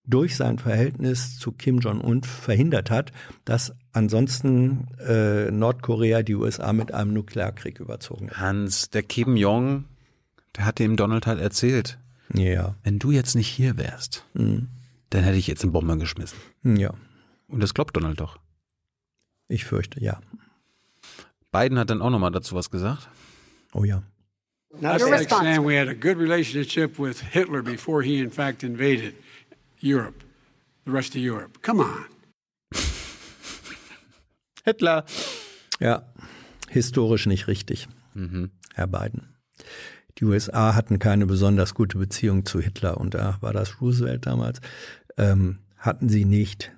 [0.05, 3.11] durch sein Verhältnis zu Kim Jong-un verhindert hat,
[3.45, 8.29] dass ansonsten äh, Nordkorea die USA mit einem Nuklearkrieg überzogen.
[8.31, 9.85] Hans, der Kim Jong,
[10.55, 11.97] der hat dem Donald halt erzählt,
[12.33, 12.75] ja.
[12.83, 14.67] wenn du jetzt nicht hier wärst, mhm.
[15.09, 16.37] dann hätte ich jetzt eine Bombe geschmissen.
[16.63, 16.93] Ja.
[17.47, 18.39] Und das glaubt Donald doch.
[19.47, 20.19] Ich fürchte, ja.
[21.51, 23.09] Biden hat dann auch nochmal dazu was gesagt.
[23.73, 24.03] Oh ja.
[24.81, 29.15] That's like saying we had a good relationship with Hitler before he in fact invaded
[29.81, 30.23] Europe,
[30.85, 31.59] the rest of Europe.
[31.63, 32.05] Come on.
[34.69, 35.03] Hitler.
[35.79, 36.03] Ja,
[36.69, 38.51] historisch nicht richtig, mhm.
[38.75, 39.35] Herr Biden.
[40.19, 44.59] Die USA hatten keine besonders gute Beziehung zu Hitler und da war das Roosevelt damals.
[45.17, 46.71] Ähm, hatten sie nicht.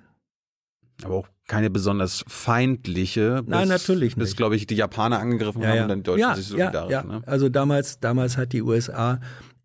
[1.02, 3.42] Aber auch keine besonders feindliche.
[3.42, 4.24] Bis, Nein, natürlich nicht.
[4.24, 5.82] Bis, glaube ich, die Japaner angegriffen ja, haben ja.
[5.82, 6.92] und dann die Deutschen ja, sich solidarisch.
[6.92, 7.06] Ja, ja.
[7.06, 7.22] Ne?
[7.26, 9.20] Also damals, damals hat die USA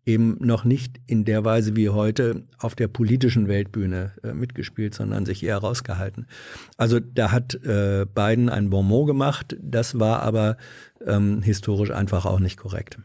[0.08, 5.26] eben noch nicht in der Weise wie heute auf der politischen Weltbühne äh, mitgespielt, sondern
[5.26, 6.26] sich eher rausgehalten.
[6.78, 10.56] Also da hat äh, Biden ein Bonmot gemacht, das war aber
[11.06, 12.98] ähm, historisch einfach auch nicht korrekt.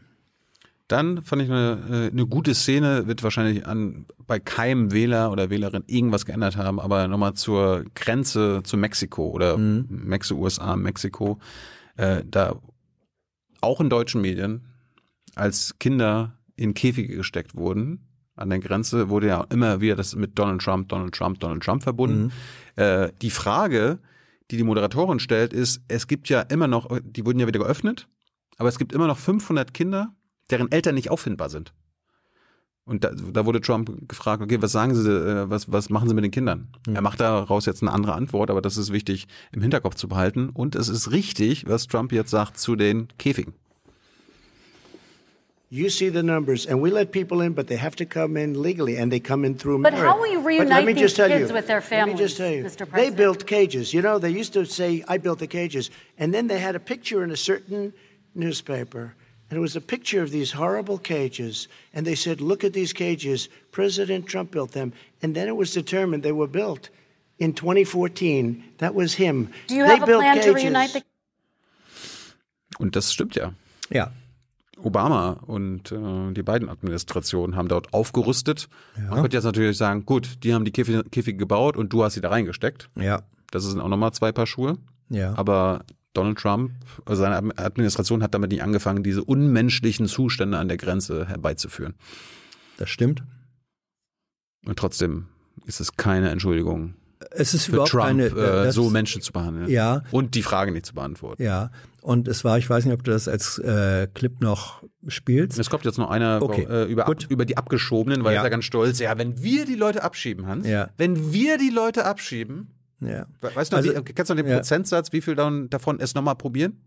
[0.88, 5.50] Dann fand ich eine, äh, eine gute Szene, wird wahrscheinlich an, bei keinem Wähler oder
[5.50, 9.86] Wählerin irgendwas geändert haben, aber nochmal zur Grenze zu Mexiko oder mhm.
[9.90, 11.38] Mexiko, USA, Mexiko,
[11.96, 12.56] äh, da
[13.60, 14.62] auch in deutschen Medien
[15.34, 18.08] als Kinder in Käfige gesteckt wurden.
[18.36, 21.82] An der Grenze wurde ja immer wieder das mit Donald Trump, Donald Trump, Donald Trump
[21.82, 22.32] verbunden.
[22.76, 22.82] Mhm.
[22.82, 24.00] Äh, die Frage,
[24.50, 28.08] die die Moderatorin stellt, ist, es gibt ja immer noch, die wurden ja wieder geöffnet,
[28.56, 30.14] aber es gibt immer noch 500 Kinder,
[30.50, 31.72] deren Eltern nicht auffindbar sind.
[32.86, 36.14] Und da, da wurde Trump gefragt, okay, was sagen Sie, äh, was, was machen Sie
[36.14, 36.68] mit den Kindern?
[36.86, 36.96] Mhm.
[36.96, 40.50] Er macht daraus jetzt eine andere Antwort, aber das ist wichtig im Hinterkopf zu behalten.
[40.50, 43.54] Und es ist richtig, was Trump jetzt sagt zu den Käfigen.
[45.70, 48.62] You see the numbers, and we let people in, but they have to come in
[48.62, 51.66] legally, and they come in through But how will you reunite these kids you, with
[51.66, 52.88] their families, Let me just tell you, Mr.
[52.88, 52.94] President?
[52.94, 53.92] They built cages.
[53.92, 55.90] You know, they used to say, I built the cages.
[56.16, 57.92] And then they had a picture in a certain
[58.34, 59.14] newspaper,
[59.50, 61.66] and it was a picture of these horrible cages.
[61.92, 63.48] And they said, look at these cages.
[63.72, 64.92] President Trump built them.
[65.22, 66.90] And then it was determined they were built
[67.38, 68.64] in 2014.
[68.78, 69.50] That was him.
[69.66, 70.44] Do you they have a plan cages.
[70.44, 71.02] to reunite the
[72.78, 73.52] Und das stimmt ja.
[73.90, 74.10] Ja,
[74.84, 78.68] Obama und äh, die beiden Administrationen haben dort aufgerüstet.
[78.96, 79.10] Ja.
[79.10, 82.14] Man könnte jetzt natürlich sagen, gut, die haben die Käfige, Käfige gebaut und du hast
[82.14, 82.90] sie da reingesteckt.
[82.96, 83.22] Ja.
[83.50, 84.78] Das sind auch nochmal zwei Paar Schuhe.
[85.08, 85.34] Ja.
[85.36, 86.72] Aber Donald Trump,
[87.04, 91.94] also seine Administration hat damit nicht angefangen, diese unmenschlichen Zustände an der Grenze herbeizuführen.
[92.76, 93.22] Das stimmt.
[94.66, 95.26] Und trotzdem
[95.66, 96.94] ist es keine Entschuldigung
[97.30, 99.68] es ist für überhaupt Trump, keine, äh, so Menschen zu behandeln.
[99.68, 100.02] Ja.
[100.10, 101.42] Und die Frage nicht zu beantworten.
[101.42, 101.70] Ja.
[102.04, 105.58] Und es war, ich weiß nicht, ob du das als äh, Clip noch spielst.
[105.58, 106.66] Es kommt jetzt noch einer okay.
[106.68, 108.44] äh, über, ab, über die Abgeschobenen, weil ja.
[108.44, 108.98] er ganz stolz.
[108.98, 110.90] Ja, wenn wir die Leute abschieben, Hans, ja.
[110.98, 113.24] wenn wir die Leute abschieben, ja.
[113.40, 114.56] weißt du, also, wie, kennst du den ja.
[114.56, 116.78] Prozentsatz, wie viel davon es nochmal probieren?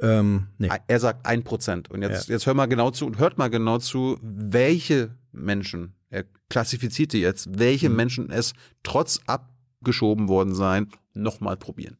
[0.00, 0.70] Ähm, nee.
[0.86, 1.90] Er sagt ein Prozent.
[1.90, 2.32] Und jetzt, ja.
[2.32, 7.20] jetzt hör mal genau zu und hört mal genau zu, welche Menschen, er klassifiziert die
[7.20, 7.96] jetzt, welche mhm.
[7.96, 11.98] Menschen es trotz abgeschoben worden sein, nochmal probieren.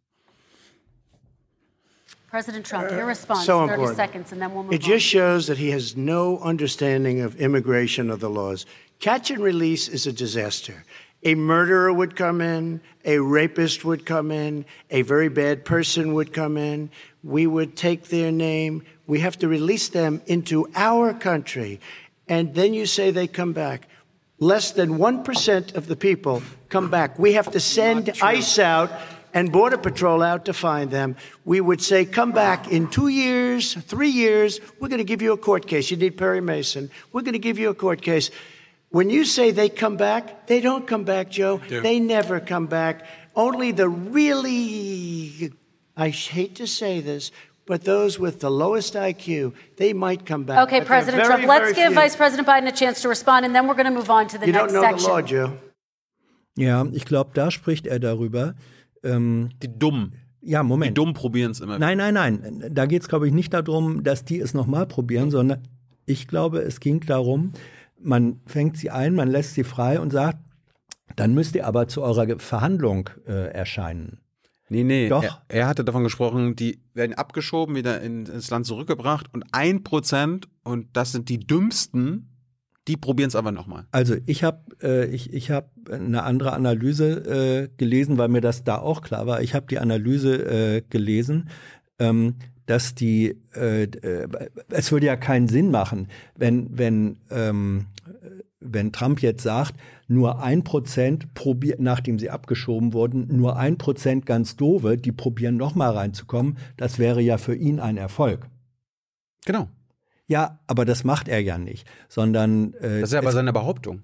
[2.32, 3.96] President Trump, your response, so 30 important.
[3.98, 8.10] seconds, and then we'll move It just shows that he has no understanding of immigration
[8.10, 8.64] or the laws.
[9.00, 10.82] Catch and release is a disaster.
[11.24, 16.32] A murderer would come in, a rapist would come in, a very bad person would
[16.32, 16.88] come in.
[17.22, 18.82] We would take their name.
[19.06, 21.80] We have to release them into our country.
[22.28, 23.88] And then you say they come back.
[24.38, 27.18] Less than 1% of the people come back.
[27.18, 28.90] We have to send ICE out
[29.34, 33.74] and Border Patrol out to find them, we would say, come back in two years,
[33.74, 35.90] three years, we're going to give you a court case.
[35.90, 36.90] You need Perry Mason.
[37.12, 38.30] We're going to give you a court case.
[38.90, 41.60] When you say they come back, they don't come back, Joe.
[41.68, 43.06] They never come back.
[43.34, 45.52] Only the really,
[45.96, 47.32] I hate to say this,
[47.64, 50.68] but those with the lowest IQ, they might come back.
[50.68, 51.94] Okay, President very, Trump, let's give few.
[51.94, 54.36] Vice President Biden a chance to respond, and then we're going to move on to
[54.36, 55.08] the you next don't know section.
[55.08, 55.58] The law, Joe.
[56.54, 58.54] Ja, ich glaube, da spricht er darüber,
[59.02, 60.14] Ähm, die Dummen.
[60.40, 60.90] Ja, Moment.
[60.90, 61.78] Die Dummen probieren es immer.
[61.78, 62.64] Nein, nein, nein.
[62.70, 65.62] Da geht es, glaube ich, nicht darum, dass die es nochmal probieren, sondern
[66.04, 67.52] ich glaube, es ging darum,
[68.00, 70.38] man fängt sie ein, man lässt sie frei und sagt,
[71.16, 74.18] dann müsst ihr aber zu eurer Verhandlung äh, erscheinen.
[74.68, 75.08] Nee, nee.
[75.08, 75.22] Doch.
[75.22, 79.82] Er, er, hatte davon gesprochen, die werden abgeschoben, wieder in, ins Land zurückgebracht und ein
[79.84, 82.31] Prozent, und das sind die dümmsten,
[82.88, 83.86] die probieren es aber nochmal.
[83.92, 88.64] Also ich habe äh, ich, ich hab eine andere Analyse äh, gelesen, weil mir das
[88.64, 89.42] da auch klar war.
[89.42, 91.48] Ich habe die Analyse äh, gelesen,
[91.98, 92.34] ähm,
[92.66, 94.28] dass die, äh, äh,
[94.70, 97.86] es würde ja keinen Sinn machen, wenn, wenn ähm,
[98.64, 99.74] wenn Trump jetzt sagt,
[100.08, 105.56] nur ein Prozent probiert, nachdem sie abgeschoben wurden, nur ein Prozent ganz doofe, die probieren
[105.56, 108.46] nochmal reinzukommen, das wäre ja für ihn ein Erfolg.
[109.44, 109.68] Genau.
[110.26, 114.02] Ja, aber das macht er ja nicht, sondern äh, das ist ja aber seine Behauptung.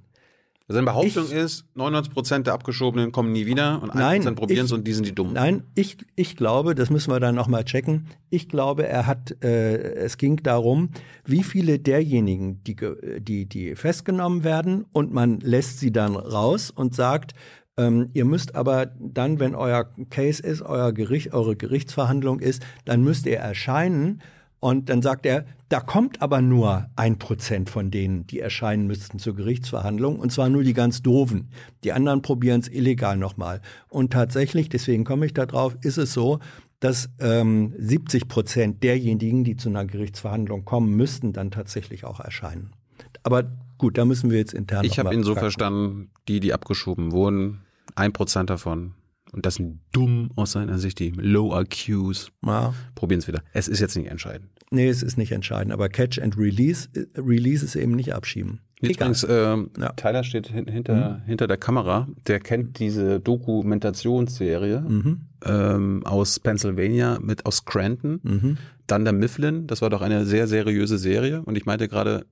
[0.71, 4.67] Seine Behauptung ich, ist, 99 Prozent der Abgeschobenen kommen nie wieder und 1 Prozent probieren
[4.67, 5.33] es und die sind die Dummen.
[5.33, 8.09] Nein, ich, ich glaube, das müssen wir dann nochmal checken.
[8.29, 10.91] Ich glaube, er hat, äh, es ging darum,
[11.25, 12.77] wie viele derjenigen, die,
[13.19, 17.33] die, die festgenommen werden und man lässt sie dann raus und sagt,
[17.79, 23.03] ähm, ihr müsst aber dann, wenn euer Case ist, euer Gericht, eure Gerichtsverhandlung ist, dann
[23.03, 24.21] müsst ihr erscheinen
[24.61, 29.19] und dann sagt er, da kommt aber nur ein Prozent von denen, die erscheinen müssten
[29.19, 31.51] zur Gerichtsverhandlung, und zwar nur die ganz doofen.
[31.85, 33.61] Die anderen probieren es illegal nochmal.
[33.89, 36.39] Und tatsächlich, deswegen komme ich da drauf, ist es so,
[36.81, 42.73] dass ähm, 70 Prozent derjenigen, die zu einer Gerichtsverhandlung kommen, müssten dann tatsächlich auch erscheinen.
[43.23, 43.45] Aber
[43.79, 44.85] gut, da müssen wir jetzt intern.
[44.85, 47.61] Ich habe ihn so verstanden, die, die abgeschoben wurden,
[47.95, 48.95] ein Prozent davon
[49.33, 52.31] und das sind dumm aus seiner Sicht, die Low IQs.
[52.45, 52.75] Ja.
[52.95, 53.43] Probieren es wieder.
[53.53, 54.51] Es ist jetzt nicht entscheidend.
[54.71, 58.61] Nee, es ist nicht entscheidend, aber Catch and Release, Release ist eben nicht abschieben.
[58.81, 59.93] Übrigens, äh, ja.
[59.97, 61.27] Tyler steht hinter, mhm.
[61.27, 65.21] hinter der Kamera, der kennt diese Dokumentationsserie mhm.
[65.45, 68.21] ähm, aus Pennsylvania mit aus Scranton.
[68.23, 68.59] Mhm.
[68.87, 71.43] Dann der Mifflin, das war doch eine sehr seriöse Serie.
[71.43, 72.27] Und ich meinte gerade,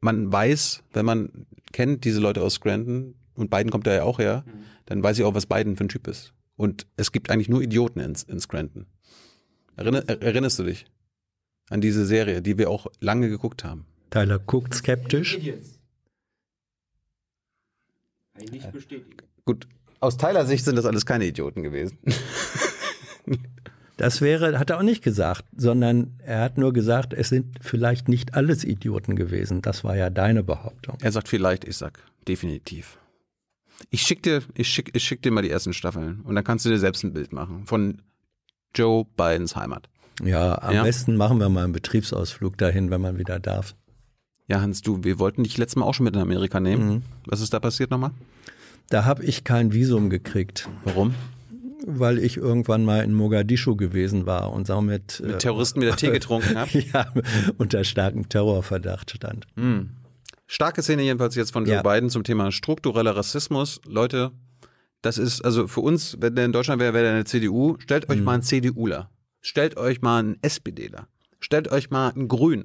[0.00, 4.18] man weiß, wenn man kennt diese Leute aus Scranton, und Biden kommt da ja auch
[4.18, 6.32] her, mhm dann weiß ich auch, was Biden für ein Typ ist.
[6.56, 8.86] Und es gibt eigentlich nur Idioten in, in Scranton.
[9.76, 10.84] Erinner, erinnerst du dich
[11.70, 13.86] an diese Serie, die wir auch lange geguckt haben?
[14.10, 15.38] Tyler guckt skeptisch.
[18.50, 19.16] Nicht bestätigen.
[19.44, 19.68] Gut,
[20.00, 21.98] aus Tyler Sicht sind das alles keine Idioten gewesen.
[23.96, 28.08] Das wäre, hat er auch nicht gesagt, sondern er hat nur gesagt, es sind vielleicht
[28.08, 29.60] nicht alles Idioten gewesen.
[29.60, 30.96] Das war ja deine Behauptung.
[31.02, 32.96] Er sagt vielleicht, ich sag definitiv.
[33.88, 36.64] Ich schick dir, ich schick, ich schick dir mal die ersten Staffeln und dann kannst
[36.64, 38.02] du dir selbst ein Bild machen von
[38.74, 39.88] Joe Bidens Heimat.
[40.22, 40.82] Ja, am ja?
[40.82, 43.74] besten machen wir mal einen Betriebsausflug dahin, wenn man wieder darf.
[44.48, 46.88] Ja, Hans, du, wir wollten dich letztes Mal auch schon mit in Amerika nehmen.
[46.88, 47.02] Mhm.
[47.26, 48.10] Was ist da passiert nochmal?
[48.88, 50.68] Da habe ich kein Visum gekriegt.
[50.84, 51.14] Warum?
[51.86, 56.58] Weil ich irgendwann mal in Mogadischu gewesen war und somit mit Terroristen wieder Tee getrunken
[56.58, 56.80] habe.
[56.92, 57.06] ja,
[57.56, 59.46] unter starkem Terrorverdacht stand.
[59.54, 59.90] Mhm.
[60.52, 61.82] Starke Szene jedenfalls jetzt von Joe ja.
[61.82, 63.80] Biden zum Thema struktureller Rassismus.
[63.86, 64.32] Leute,
[65.00, 67.76] das ist, also für uns, wenn der in Deutschland wäre, wäre der eine CDU.
[67.78, 68.24] Stellt euch mhm.
[68.24, 69.08] mal einen CDUler.
[69.40, 71.06] Stellt euch mal einen SPDler.
[71.38, 72.64] Stellt euch mal einen Grün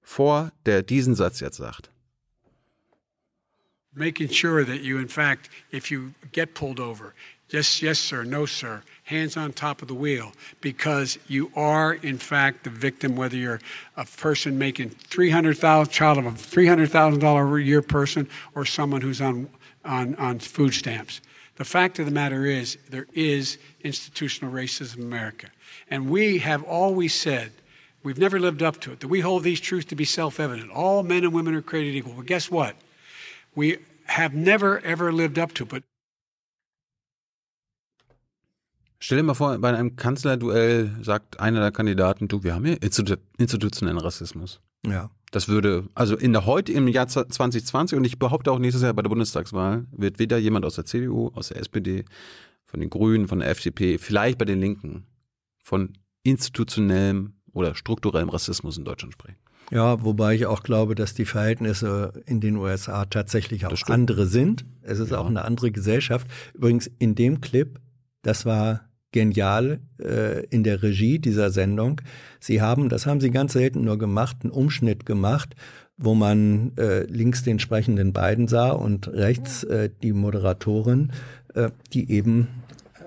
[0.00, 1.90] vor, der diesen Satz jetzt sagt.
[3.92, 7.12] Making sure that you, in fact, if you get pulled over,
[7.52, 8.24] Yes, yes, sir.
[8.24, 8.82] No, sir.
[9.10, 10.30] Hands on top of the wheel
[10.60, 13.58] because you are, in fact, the victim, whether you're
[13.96, 19.50] a person making 300000 child of a $300,000 a year person or someone who's on,
[19.84, 21.20] on, on food stamps.
[21.56, 25.48] The fact of the matter is, there is institutional racism in America.
[25.90, 27.50] And we have always said,
[28.04, 30.70] we've never lived up to it, that we hold these truths to be self evident.
[30.70, 32.12] All men and women are created equal.
[32.12, 32.76] But guess what?
[33.56, 35.68] We have never, ever lived up to it.
[35.68, 35.82] But
[39.02, 42.78] Stell dir mal vor, bei einem Kanzlerduell sagt einer der Kandidaten, du, wir haben hier
[42.82, 44.60] institutionellen Rassismus.
[44.86, 45.10] Ja.
[45.30, 48.92] Das würde, also in der heute im Jahr 2020 und ich behaupte auch nächstes Jahr
[48.92, 52.04] bei der Bundestagswahl wird weder jemand aus der CDU, aus der SPD,
[52.66, 55.06] von den Grünen, von der FDP, vielleicht bei den Linken
[55.62, 55.94] von
[56.24, 59.38] institutionellem oder strukturellem Rassismus in Deutschland sprechen.
[59.70, 64.64] Ja, wobei ich auch glaube, dass die Verhältnisse in den USA tatsächlich auch andere sind.
[64.82, 65.18] Es ist ja.
[65.18, 66.26] auch eine andere Gesellschaft.
[66.54, 67.78] Übrigens in dem Clip,
[68.22, 72.00] das war genial äh, in der Regie dieser Sendung.
[72.38, 75.54] Sie haben, das haben sie ganz selten nur gemacht, einen Umschnitt gemacht,
[75.96, 81.12] wo man äh, links den sprechenden beiden sah und rechts äh, die Moderatorin,
[81.54, 82.48] äh, die eben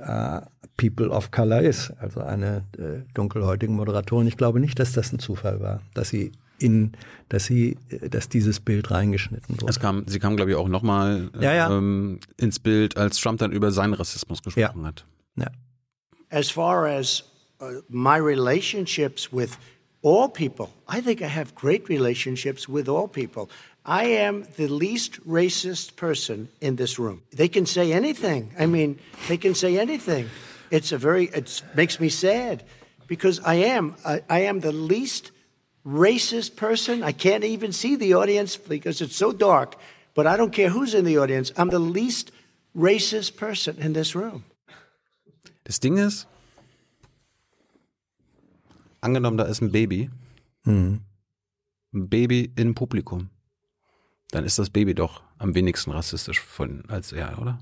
[0.06, 0.42] äh,
[0.78, 4.28] People of Color ist, also eine äh, dunkelhäutige Moderatorin.
[4.28, 6.94] Ich glaube nicht, dass das ein Zufall war, dass sie in,
[7.30, 9.70] dass sie, äh, dass dieses Bild reingeschnitten wurde.
[9.70, 11.76] Es kam, sie kam, glaube ich, auch nochmal ja, ja.
[11.76, 14.88] ähm, ins Bild, als Trump dann über seinen Rassismus gesprochen ja.
[14.88, 15.06] hat.
[15.36, 15.48] Ja.
[16.34, 17.22] As far as
[17.62, 19.56] uh, my relationships with
[20.02, 23.52] all people, I think I have great relationships with all people.
[23.86, 27.22] I am the least racist person in this room.
[27.32, 28.52] They can say anything.
[28.58, 30.30] I mean, they can say anything.
[30.72, 32.64] It's a very, it makes me sad
[33.08, 35.32] because I am, I, I am the least
[35.86, 37.04] racist person.
[37.04, 39.76] I can't even see the audience because it's so dark,
[40.16, 41.52] but I don't care who's in the audience.
[41.58, 42.32] I'm the least
[42.76, 44.46] racist person in this room.
[45.64, 46.28] Das Ding ist,
[49.02, 50.10] angenommen, da ist ein Baby.
[50.64, 51.02] Mhm.
[51.94, 53.30] Ein Baby im Publikum.
[54.32, 57.60] Dann ist das Baby doch am wenigsten rassistisch von als er, oder?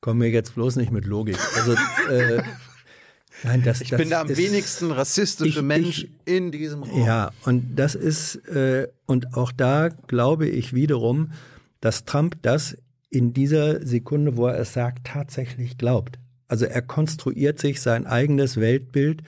[0.00, 1.38] Komm mir jetzt bloß nicht mit Logik.
[1.56, 1.72] Also
[2.10, 2.42] äh,
[3.44, 6.82] Nein, das, ich das bin der am ist, wenigsten rassistische ich, Mensch ich, in diesem
[6.82, 7.04] Raum.
[7.04, 11.32] Ja, und das ist, äh, und auch da glaube ich wiederum,
[11.80, 12.76] dass Trump das
[13.10, 16.18] in dieser Sekunde, wo er es sagt, tatsächlich glaubt.
[16.48, 19.22] Also er konstruiert sich sein eigenes Weltbild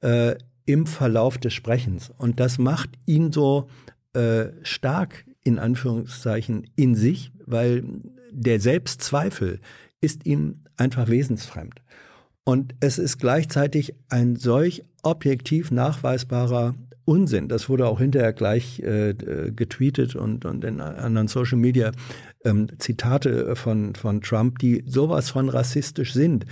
[0.00, 2.10] äh, im Verlauf des Sprechens.
[2.16, 3.68] Und das macht ihn so
[4.12, 7.84] äh, stark, in Anführungszeichen, in sich, weil
[8.30, 9.60] der Selbstzweifel
[10.00, 11.82] ist ihm einfach wesensfremd.
[12.44, 17.48] Und es ist gleichzeitig ein solch objektiv nachweisbarer Unsinn.
[17.48, 21.92] Das wurde auch hinterher gleich äh, getweetet und, und in anderen Social Media
[22.44, 26.46] ähm, Zitate von, von Trump, die sowas von rassistisch sind.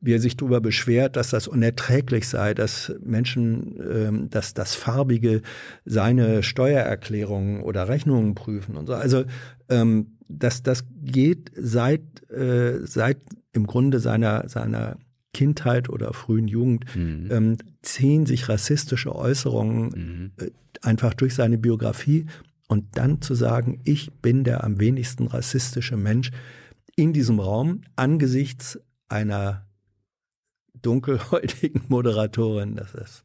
[0.00, 5.42] Wie er sich darüber beschwert, dass das unerträglich sei, dass Menschen, ähm, dass das Farbige
[5.84, 8.94] seine Steuererklärungen oder Rechnungen prüfen und so.
[8.94, 9.24] Also
[9.68, 13.18] ähm, das, das geht seit, äh, seit
[13.52, 14.98] im Grunde seiner, seiner
[15.34, 17.28] Kindheit oder frühen Jugend mhm.
[17.30, 20.32] ähm, ziehen sich rassistische Äußerungen mhm.
[20.44, 20.50] äh,
[20.82, 22.26] einfach durch seine Biografie
[22.68, 26.30] und dann zu sagen, ich bin der am wenigsten rassistische Mensch
[26.94, 29.66] in diesem Raum angesichts einer
[30.80, 33.24] dunkelhäutigen Moderatorin, das ist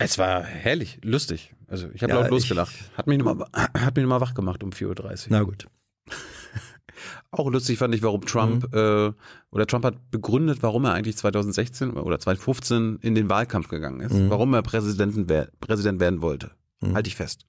[0.00, 1.54] es war herrlich, lustig.
[1.68, 2.74] Also ich habe ja, laut losgelacht.
[2.96, 5.16] Hat mich nochmal hat mich noch wach gemacht um 4.30 Uhr.
[5.28, 5.66] Na gut.
[7.30, 8.78] Auch lustig fand ich, warum Trump, mhm.
[8.78, 9.12] äh,
[9.50, 14.14] oder Trump hat begründet, warum er eigentlich 2016 oder 2015 in den Wahlkampf gegangen ist.
[14.14, 14.30] Mhm.
[14.30, 15.26] Warum er Präsidenten
[15.60, 16.50] Präsident werden wollte.
[16.80, 16.94] Mhm.
[16.94, 17.46] Halte ich fest.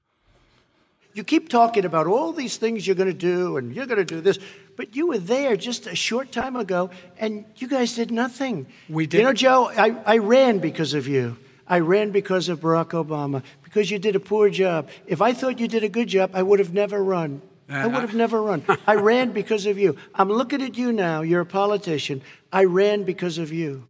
[1.13, 4.05] You keep talking about all these things you're going to do and you're going to
[4.05, 4.39] do this,
[4.77, 8.67] but you were there just a short time ago and you guys did nothing.
[8.87, 9.17] We did.
[9.17, 11.37] You know, Joe, I, I ran because of you.
[11.67, 14.89] I ran because of Barack Obama, because you did a poor job.
[15.07, 17.41] If I thought you did a good job, I would have never run.
[17.69, 17.89] I uh-huh.
[17.89, 18.63] would have never run.
[18.85, 19.95] I ran because of you.
[20.13, 21.21] I'm looking at you now.
[21.21, 22.21] You're a politician.
[22.51, 23.87] I ran because of you.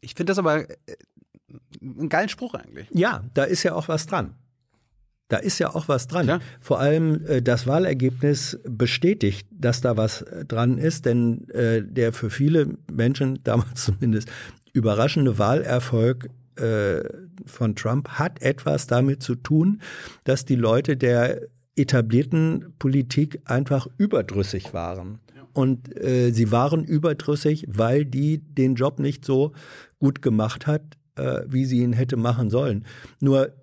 [0.00, 0.96] Ich finde das aber äh,
[1.80, 2.88] einen geilen Spruch eigentlich.
[2.90, 4.34] Ja, da ist ja auch was dran.
[5.32, 6.28] Da ist ja auch was dran.
[6.28, 6.40] Ja.
[6.60, 12.12] Vor allem äh, das Wahlergebnis bestätigt, dass da was äh, dran ist, denn äh, der
[12.12, 14.30] für viele Menschen, damals zumindest,
[14.74, 17.00] überraschende Wahlerfolg äh,
[17.46, 19.80] von Trump hat etwas damit zu tun,
[20.24, 21.40] dass die Leute der
[21.76, 25.18] etablierten Politik einfach überdrüssig waren.
[25.54, 29.52] Und äh, sie waren überdrüssig, weil die den Job nicht so
[29.98, 30.82] gut gemacht hat,
[31.16, 32.84] äh, wie sie ihn hätte machen sollen.
[33.18, 33.54] Nur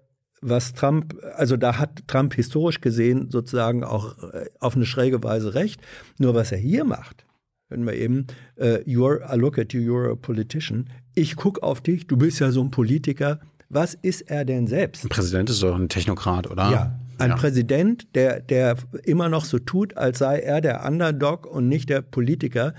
[0.41, 5.53] was Trump, also da hat Trump historisch gesehen sozusagen auch äh, auf eine schräge Weise
[5.53, 5.81] recht.
[6.17, 7.25] Nur was er hier macht,
[7.69, 10.89] wenn wir eben, äh, you're, I look at you, you're a politician.
[11.15, 13.39] Ich guck auf dich, du bist ja so ein Politiker.
[13.69, 15.05] Was ist er denn selbst?
[15.05, 16.71] Ein Präsident ist doch ein Technokrat, oder?
[16.71, 17.35] Ja, ein ja.
[17.35, 22.01] Präsident, der, der immer noch so tut, als sei er der Underdog und nicht der
[22.01, 22.73] Politiker,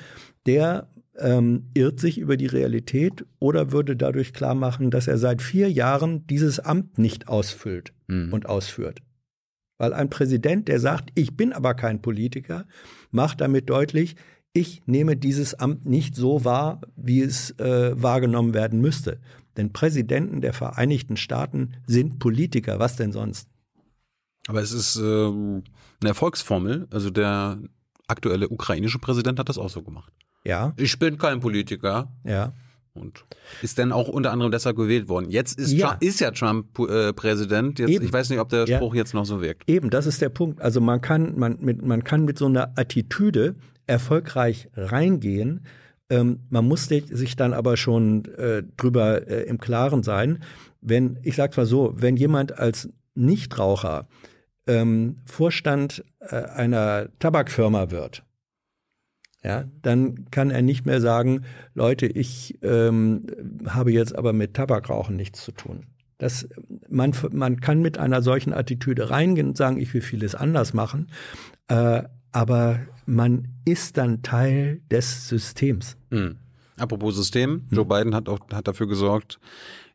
[0.46, 0.88] der
[1.20, 5.70] ähm, irrt sich über die Realität oder würde dadurch klar machen, dass er seit vier
[5.70, 8.32] Jahren dieses Amt nicht ausfüllt mhm.
[8.32, 9.00] und ausführt.
[9.78, 12.66] Weil ein Präsident, der sagt, ich bin aber kein Politiker,
[13.10, 14.16] macht damit deutlich,
[14.52, 19.20] ich nehme dieses Amt nicht so wahr, wie es äh, wahrgenommen werden müsste.
[19.56, 23.48] Denn Präsidenten der Vereinigten Staaten sind Politiker, was denn sonst?
[24.48, 25.62] Aber es ist ähm,
[26.00, 26.88] eine Erfolgsformel.
[26.90, 27.58] Also der
[28.08, 30.12] aktuelle ukrainische Präsident hat das auch so gemacht.
[30.44, 30.72] Ja.
[30.76, 32.12] Ich bin kein Politiker.
[32.24, 32.52] Ja.
[32.92, 33.24] Und
[33.62, 35.30] ist dann auch unter anderem deshalb gewählt worden.
[35.30, 37.78] Jetzt ist, ja, Trump, ist ja Trump äh, Präsident.
[37.78, 38.98] Jetzt, ich weiß nicht, ob der Spruch ja.
[38.98, 39.68] jetzt noch so wirkt.
[39.68, 40.60] Eben, das ist der Punkt.
[40.60, 43.54] Also man kann, man, mit, man kann mit so einer Attitüde
[43.86, 45.66] erfolgreich reingehen.
[46.10, 50.42] Ähm, man muss sich dann aber schon äh, drüber äh, im Klaren sein.
[50.80, 54.08] Wenn, ich sag's mal so, wenn jemand als Nichtraucher
[54.66, 58.24] ähm, Vorstand äh, einer Tabakfirma wird,
[59.42, 63.26] ja, dann kann er nicht mehr sagen, Leute, ich ähm,
[63.66, 65.86] habe jetzt aber mit Tabakrauchen nichts zu tun.
[66.18, 66.46] Das,
[66.90, 71.08] man, man kann mit einer solchen Attitüde reingehen und sagen, ich will vieles anders machen,
[71.68, 75.96] äh, aber man ist dann Teil des Systems.
[76.10, 76.36] Hm.
[76.76, 79.38] Apropos System, Joe Biden hat auch hat dafür gesorgt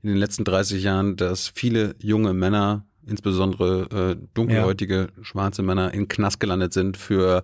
[0.01, 5.23] in den letzten 30 Jahren, dass viele junge Männer insbesondere äh, dunkelhäutige ja.
[5.23, 7.43] schwarze Männer in Knast gelandet sind für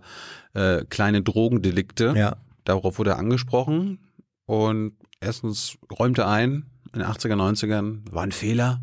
[0.53, 2.13] äh, kleine Drogendelikte.
[2.15, 2.37] Ja.
[2.63, 3.99] Darauf wurde er angesprochen
[4.45, 8.81] und erstens räumte ein, in den 80er, 90ern, war ein Fehler.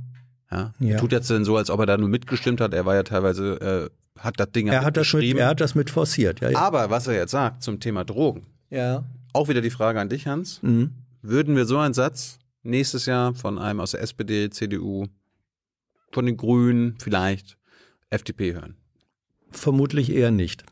[0.51, 0.73] Ja.
[0.79, 0.99] ja.
[0.99, 2.73] Tut jetzt denn so, als ob er da nur mitgestimmt hat.
[2.73, 5.75] Er war ja teilweise, äh, hat das Ding er hat das mit, Er hat das
[5.75, 6.59] mit forciert, ja, ja.
[6.59, 8.47] Aber was er jetzt sagt zum Thema Drogen.
[8.71, 9.05] Ja.
[9.33, 10.63] Auch wieder die Frage an dich, Hans.
[10.63, 10.93] Mhm.
[11.23, 15.07] Würden wir so einen Satz nächstes Jahr von einem aus der SPD, CDU,
[16.13, 17.57] von den Grünen vielleicht
[18.11, 18.77] FDP hören.
[19.51, 20.65] Vermutlich eher nicht.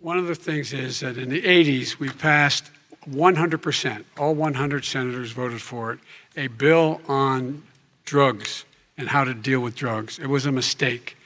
[0.00, 2.70] One of the things is that in the 80s we passed
[3.08, 6.00] 100%, all 100 senators voted for it,
[6.36, 7.62] a bill on
[8.04, 8.64] drugs
[8.96, 10.18] and how to deal with drugs.
[10.18, 11.16] It was a mistake.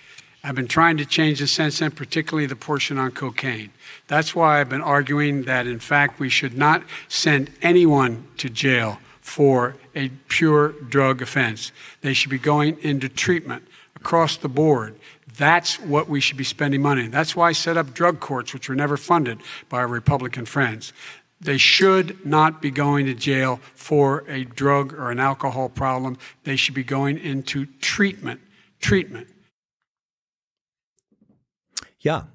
[0.44, 3.70] I've been trying to change the since then, particularly the portion on cocaine.
[4.06, 8.98] That's why I've been arguing that, in fact, we should not send anyone to jail
[9.28, 11.70] for a pure drug offense.
[12.00, 13.62] They should be going into treatment
[13.94, 14.94] across the board.
[15.36, 17.08] That's what we should be spending money.
[17.08, 20.92] That's why I set up drug courts, which were never funded by our Republican friends.
[21.40, 26.16] They should not be going to jail for a drug or an alcohol problem.
[26.44, 28.40] They should be going into treatment.
[28.80, 29.28] Treatment.
[32.00, 32.28] Ja,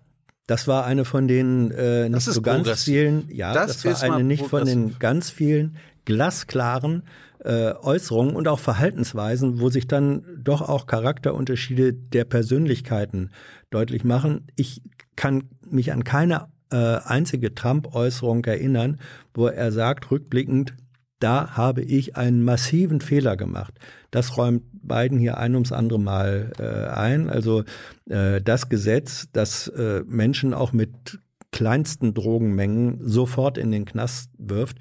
[0.47, 4.23] das war eine von den äh, nicht so ganz vielen, ja, das, das war eine
[4.23, 7.03] nicht von den ganz vielen glasklaren
[7.43, 13.31] äh, Äußerungen und auch Verhaltensweisen, wo sich dann doch auch Charakterunterschiede der Persönlichkeiten
[13.69, 14.47] deutlich machen.
[14.55, 14.81] Ich
[15.15, 18.99] kann mich an keine äh, einzige Trump-Äußerung erinnern,
[19.33, 20.73] wo er sagt, rückblickend,
[21.19, 23.73] da habe ich einen massiven Fehler gemacht.
[24.11, 27.29] Das räumt Biden hier ein ums andere Mal äh, ein.
[27.29, 27.63] Also
[28.09, 31.19] äh, das Gesetz, das äh, Menschen auch mit
[31.53, 34.77] kleinsten Drogenmengen sofort in den Knast wirft,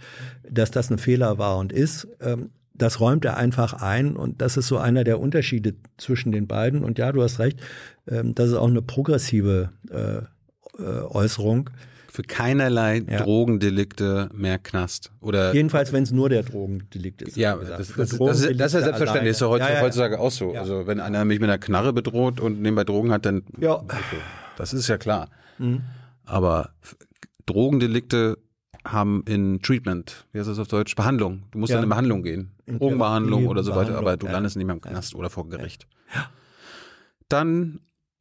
[0.50, 2.08] dass das ein Fehler war und ist.
[2.20, 6.48] Ähm, das räumt er einfach ein und das ist so einer der Unterschiede zwischen den
[6.48, 6.82] beiden.
[6.82, 7.60] Und ja, du hast recht,
[8.08, 11.70] ähm, das ist auch eine progressive äh, äh, Äußerung.
[12.10, 13.22] Für keinerlei ja.
[13.22, 15.12] Drogendelikte mehr Knast.
[15.20, 17.36] Oder Jedenfalls, wenn es nur der Drogendelikt ist.
[17.36, 19.30] Ja, das, das, das, ist, das ist ja selbstverständlich.
[19.30, 19.84] Das ist ja heutzutage, ja, ja.
[19.84, 20.52] heutzutage auch so.
[20.52, 23.82] Also wenn einer mich mit einer Knarre bedroht und nebenbei Drogen hat, dann ja.
[24.56, 25.28] das ist ja klar.
[25.58, 25.82] Mhm.
[26.24, 26.70] Aber
[27.46, 28.38] Drogendelikte
[28.84, 30.94] haben in Treatment, wie heißt das auf Deutsch?
[30.96, 31.44] Behandlung.
[31.52, 31.76] Du musst ja.
[31.76, 32.52] dann in Behandlung gehen.
[32.66, 34.32] Drogenbehandlung oder so weiter, aber du ja.
[34.32, 35.18] landest nicht mehr im Knast ja.
[35.18, 35.86] oder vor Gericht.
[36.14, 36.30] Ja.
[37.28, 37.80] Dann,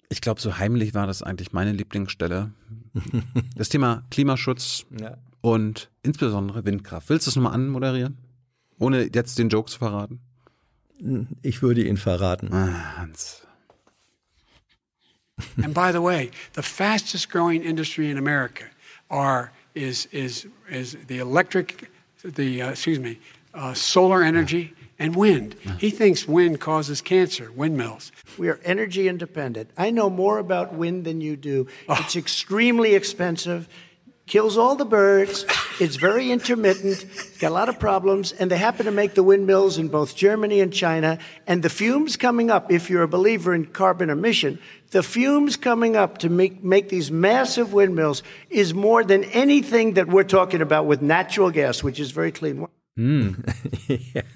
[0.09, 2.51] ich glaube, so heimlich war das eigentlich meine Lieblingsstelle.
[3.55, 4.85] das Thema Klimaschutz
[5.41, 7.09] und insbesondere Windkraft.
[7.09, 8.17] Willst du es nochmal anmoderieren?
[8.77, 10.21] Ohne jetzt den Joke zu verraten?
[11.41, 12.53] Ich würde ihn verraten.
[12.53, 13.47] Ah, Hans.
[15.63, 18.65] and by the way, the fastest growing industry in America
[19.09, 21.89] are is is is the electric,
[22.23, 23.19] the uh, excuse me,
[23.53, 25.55] uh, solar energy and wind.
[25.79, 28.11] He thinks wind causes cancer, windmills.
[28.37, 29.71] We are energy independent.
[29.75, 31.67] I know more about wind than you do.
[31.89, 31.97] Oh.
[32.01, 33.67] It's extremely expensive
[34.31, 35.45] kills all the birds.
[35.81, 37.05] It's very intermittent.
[37.39, 40.61] got a lot of problems, and they happen to make the windmills in both Germany
[40.61, 41.17] and China.
[41.47, 44.57] And the fumes coming up, if you're a believer in carbon emission,
[44.91, 50.07] the fumes coming up to make, make these massive windmills is more than anything that
[50.07, 52.65] we're talking about with natural gas, which is very clean.
[52.99, 53.37] Mm.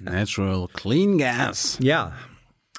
[0.00, 1.76] Natural clean gas.
[1.78, 2.14] Ja,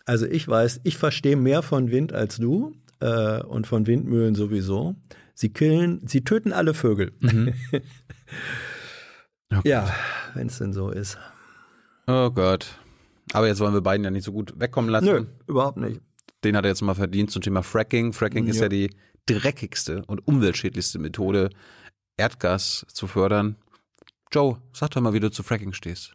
[0.08, 4.96] also ich weiß, ich verstehe mehr von Wind als du äh, und von Windmühlen sowieso.
[5.40, 7.14] Sie killen, sie töten alle Vögel.
[7.20, 7.54] Mhm.
[9.50, 9.90] Oh ja,
[10.34, 11.18] wenn es denn so ist.
[12.06, 12.78] Oh Gott.
[13.32, 15.06] Aber jetzt wollen wir beiden ja nicht so gut wegkommen lassen.
[15.06, 16.02] Nö, überhaupt nicht.
[16.44, 18.12] Den hat er jetzt mal verdient zum Thema Fracking.
[18.12, 18.52] Fracking ja.
[18.52, 18.90] ist ja die
[19.26, 21.50] dreckigste und umweltschädlichste Methode,
[22.18, 23.56] Erdgas zu fördern.
[24.34, 26.12] Joe, sag doch mal, wie du zu Fracking stehst.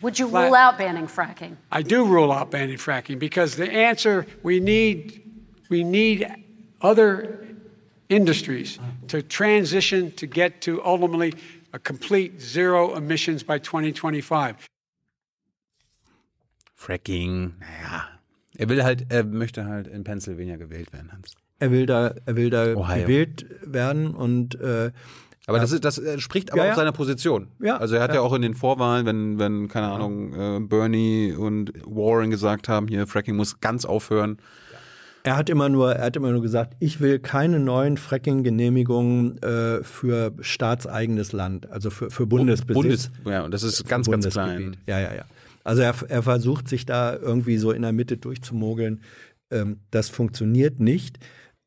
[0.00, 1.56] Would you rule out banning fracking?
[1.76, 5.20] I do rule out banning fracking because the answer we need
[5.68, 6.24] we need
[6.80, 7.47] other
[8.08, 11.34] industries to transition to get to ultimately
[11.72, 14.68] a complete zero emissions by 2025.
[16.74, 18.08] Fracking, naja.
[18.56, 21.34] Er will halt, er möchte halt in Pennsylvania gewählt werden, Hans.
[21.60, 24.92] Er will da, er will da gewählt werden und äh,
[25.46, 26.72] aber das, ist, das spricht aber ja, ja.
[26.72, 27.48] auch seiner Position.
[27.58, 28.16] Ja, also er hat ja.
[28.16, 28.20] ja.
[28.20, 33.06] auch in den Vorwahlen, wenn, wenn keine Ahnung, äh, Bernie und Warren gesagt haben, hier
[33.06, 34.38] Fracking muss ganz aufhören,
[35.24, 39.82] er hat immer nur, er hat immer nur gesagt, ich will keine neuen Fracking-Genehmigungen äh,
[39.82, 42.74] für staatseigenes Land, also für, für Bundesbesitz.
[42.74, 44.76] Bundes, ja, und das ist ganz, ganz klein.
[44.86, 45.24] Ja, ja, ja.
[45.64, 49.02] Also er, er versucht sich da irgendwie so in der Mitte durchzumogeln.
[49.50, 51.18] Ähm, das funktioniert nicht.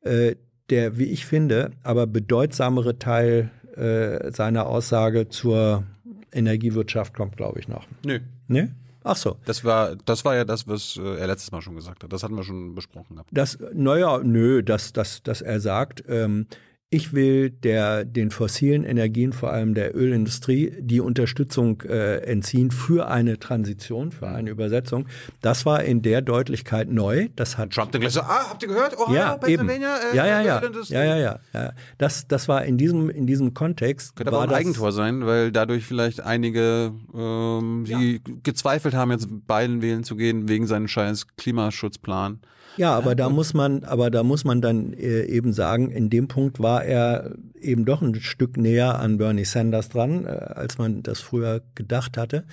[0.01, 0.35] Äh,
[0.69, 5.83] der, wie ich finde, aber bedeutsamere Teil äh, seiner Aussage zur
[6.31, 7.85] Energiewirtschaft kommt, glaube ich, noch.
[8.05, 8.19] Nö.
[8.47, 8.69] Nee?
[9.03, 9.37] Ach so.
[9.45, 12.13] Das war, das war ja das, was äh, er letztes Mal schon gesagt hat.
[12.13, 13.19] Das hatten wir schon besprochen.
[13.31, 16.45] Das, naja, nö, dass, dass, dass er sagt, ähm,
[16.93, 23.07] ich will der, den fossilen Energien, vor allem der Ölindustrie, die Unterstützung äh, entziehen für
[23.07, 25.07] eine Transition, für eine Übersetzung.
[25.39, 27.29] Das war in der Deutlichkeit neu.
[27.37, 28.97] Das hat Trump dann gleich so, ah, habt ihr gehört?
[28.97, 31.73] Oh, ja, Pennsylvania, äh, ja, ja, ja, ja, ja, ja, ja.
[31.97, 34.17] Das, das war in diesem, in diesem Kontext.
[34.17, 38.33] Könnte aber auch ein Eigentor sein, weil dadurch vielleicht einige, ähm, die ja.
[38.43, 42.41] gezweifelt haben, jetzt Biden wählen zu gehen, wegen seinem scheiß Klimaschutzplan
[42.77, 46.27] Ja, aber da muss man, aber da muss man dann äh, eben sagen, in dem
[46.27, 51.03] Punkt war er eben doch ein Stück näher an Bernie Sanders dran, äh, als man
[51.03, 52.45] das früher gedacht hatte.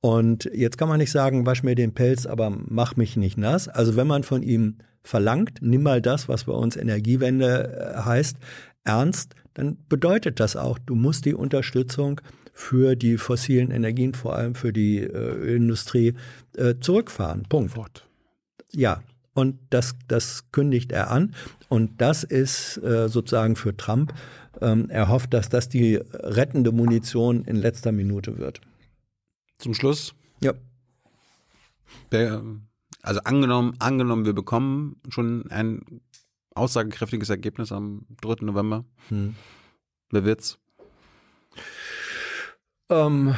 [0.00, 3.68] Und jetzt kann man nicht sagen, wasch mir den Pelz, aber mach mich nicht nass.
[3.68, 8.36] Also wenn man von ihm verlangt, nimm mal das, was bei uns Energiewende äh, heißt,
[8.84, 12.20] ernst, dann bedeutet das auch, du musst die Unterstützung
[12.52, 16.14] für die fossilen Energien, vor allem für die Ölindustrie,
[16.80, 17.44] zurückfahren.
[17.48, 18.04] Punkt.
[18.72, 19.02] Ja,
[19.34, 21.34] und das, das kündigt er an.
[21.68, 24.14] Und das ist äh, sozusagen für Trump.
[24.60, 28.60] Ähm, er hofft, dass das die rettende Munition in letzter Minute wird.
[29.58, 30.14] Zum Schluss?
[30.40, 30.54] Ja.
[32.12, 32.42] Der,
[33.02, 36.00] also angenommen, angenommen, wir bekommen schon ein
[36.54, 38.44] aussagekräftiges Ergebnis am 3.
[38.44, 38.84] November.
[39.08, 39.34] Hm.
[40.10, 40.58] Wer wird's?
[42.88, 43.34] Ähm,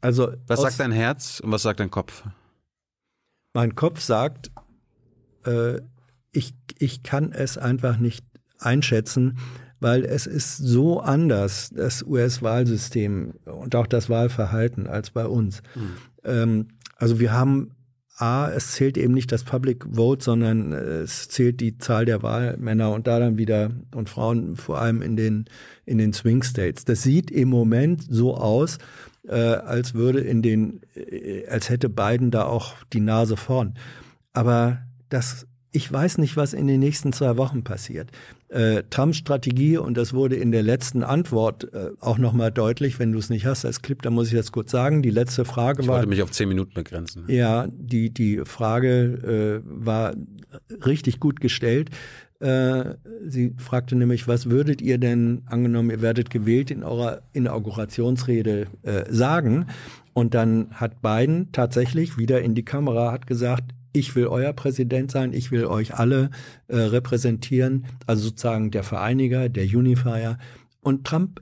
[0.00, 2.24] also was sagt dein Herz und was sagt dein Kopf?
[3.58, 4.52] Mein Kopf sagt,
[5.44, 5.80] äh,
[6.30, 8.24] ich, ich kann es einfach nicht
[8.60, 9.38] einschätzen,
[9.80, 15.64] weil es ist so anders, das US-Wahlsystem und auch das Wahlverhalten als bei uns.
[15.74, 15.90] Mhm.
[16.22, 17.72] Ähm, also wir haben
[18.16, 22.92] A, es zählt eben nicht das Public Vote, sondern es zählt die Zahl der Wahlmänner
[22.92, 25.46] und da dann wieder und Frauen vor allem in den,
[25.84, 26.84] in den Swing States.
[26.84, 28.78] Das sieht im Moment so aus,
[29.28, 33.74] äh, als würde in den, äh, als hätte Biden da auch die Nase vorn.
[34.32, 38.10] Aber das ich weiß nicht, was in den nächsten zwei Wochen passiert.
[38.48, 43.12] Äh, Trumps Strategie, und das wurde in der letzten Antwort äh, auch nochmal deutlich, wenn
[43.12, 45.02] du es nicht hast als Clip, dann muss ich das kurz sagen.
[45.02, 45.96] Die letzte Frage ich war.
[45.96, 47.24] Ich wollte mich auf zehn Minuten begrenzen.
[47.28, 50.14] Ja, die, die Frage äh, war
[50.86, 51.90] richtig gut gestellt.
[52.40, 52.94] Äh,
[53.26, 59.04] sie fragte nämlich, was würdet ihr denn, angenommen, ihr werdet gewählt, in eurer Inaugurationsrede äh,
[59.10, 59.66] sagen?
[60.12, 65.10] Und dann hat Biden tatsächlich wieder in die Kamera hat gesagt, ich will euer Präsident
[65.10, 66.30] sein, ich will euch alle
[66.68, 70.38] äh, repräsentieren, also sozusagen der Vereiniger, der Unifier.
[70.80, 71.40] Und Trump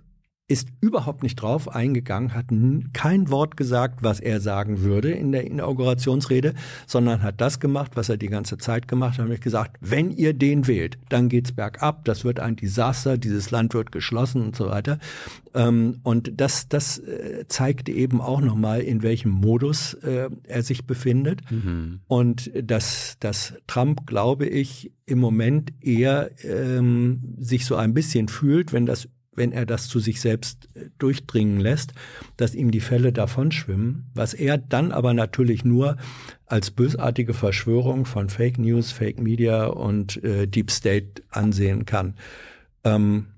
[0.49, 2.47] ist überhaupt nicht drauf eingegangen, hat
[2.93, 6.55] kein Wort gesagt, was er sagen würde in der Inaugurationsrede,
[6.87, 10.35] sondern hat das gemacht, was er die ganze Zeit gemacht hat, nämlich gesagt, wenn ihr
[10.35, 14.69] den wählt, dann geht's bergab, das wird ein Desaster, dieses Land wird geschlossen und so
[14.69, 15.01] weiter.
[15.53, 20.87] Ähm, und das, das äh, zeigt eben auch nochmal, in welchem Modus äh, er sich
[20.87, 21.51] befindet.
[21.51, 22.01] Mhm.
[22.07, 28.73] Und dass, dass Trump, glaube ich, im Moment eher ähm, sich so ein bisschen fühlt,
[28.73, 31.93] wenn das wenn er das zu sich selbst äh, durchdringen lässt,
[32.37, 35.97] dass ihm die Fälle davonschwimmen, was er dann aber natürlich nur
[36.47, 42.15] als bösartige Verschwörung von Fake News, Fake Media und äh, Deep State ansehen kann.
[42.85, 43.29] Ähm,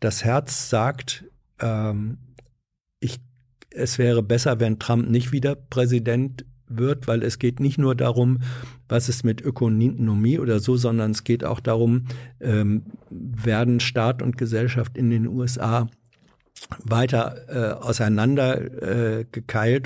[0.00, 1.24] das Herz sagt,
[1.60, 2.18] ähm,
[3.00, 3.18] ich,
[3.70, 8.38] es wäre besser, wenn Trump nicht wieder Präsident wird, weil es geht nicht nur darum,
[8.88, 12.06] was ist mit Ökonomie oder so, sondern es geht auch darum,
[12.40, 15.88] ähm, werden Staat und Gesellschaft in den USA
[16.84, 19.24] weiter äh, auseinander äh,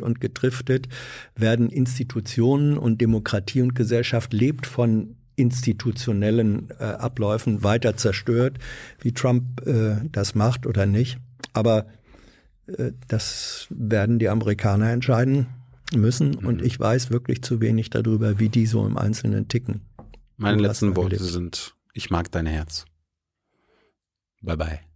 [0.03, 0.89] und getriftet,
[1.37, 8.59] werden Institutionen und Demokratie und Gesellschaft lebt von institutionellen äh, Abläufen weiter zerstört,
[9.01, 11.19] wie Trump äh, das macht oder nicht.
[11.53, 11.87] Aber
[12.67, 15.47] äh, das werden die Amerikaner entscheiden
[15.97, 16.67] müssen und mhm.
[16.67, 19.83] ich weiß wirklich zu wenig darüber, wie die so im Einzelnen ticken.
[20.37, 22.85] Meine letzten Worte sind, ich mag dein Herz.
[24.41, 24.92] Bye bye.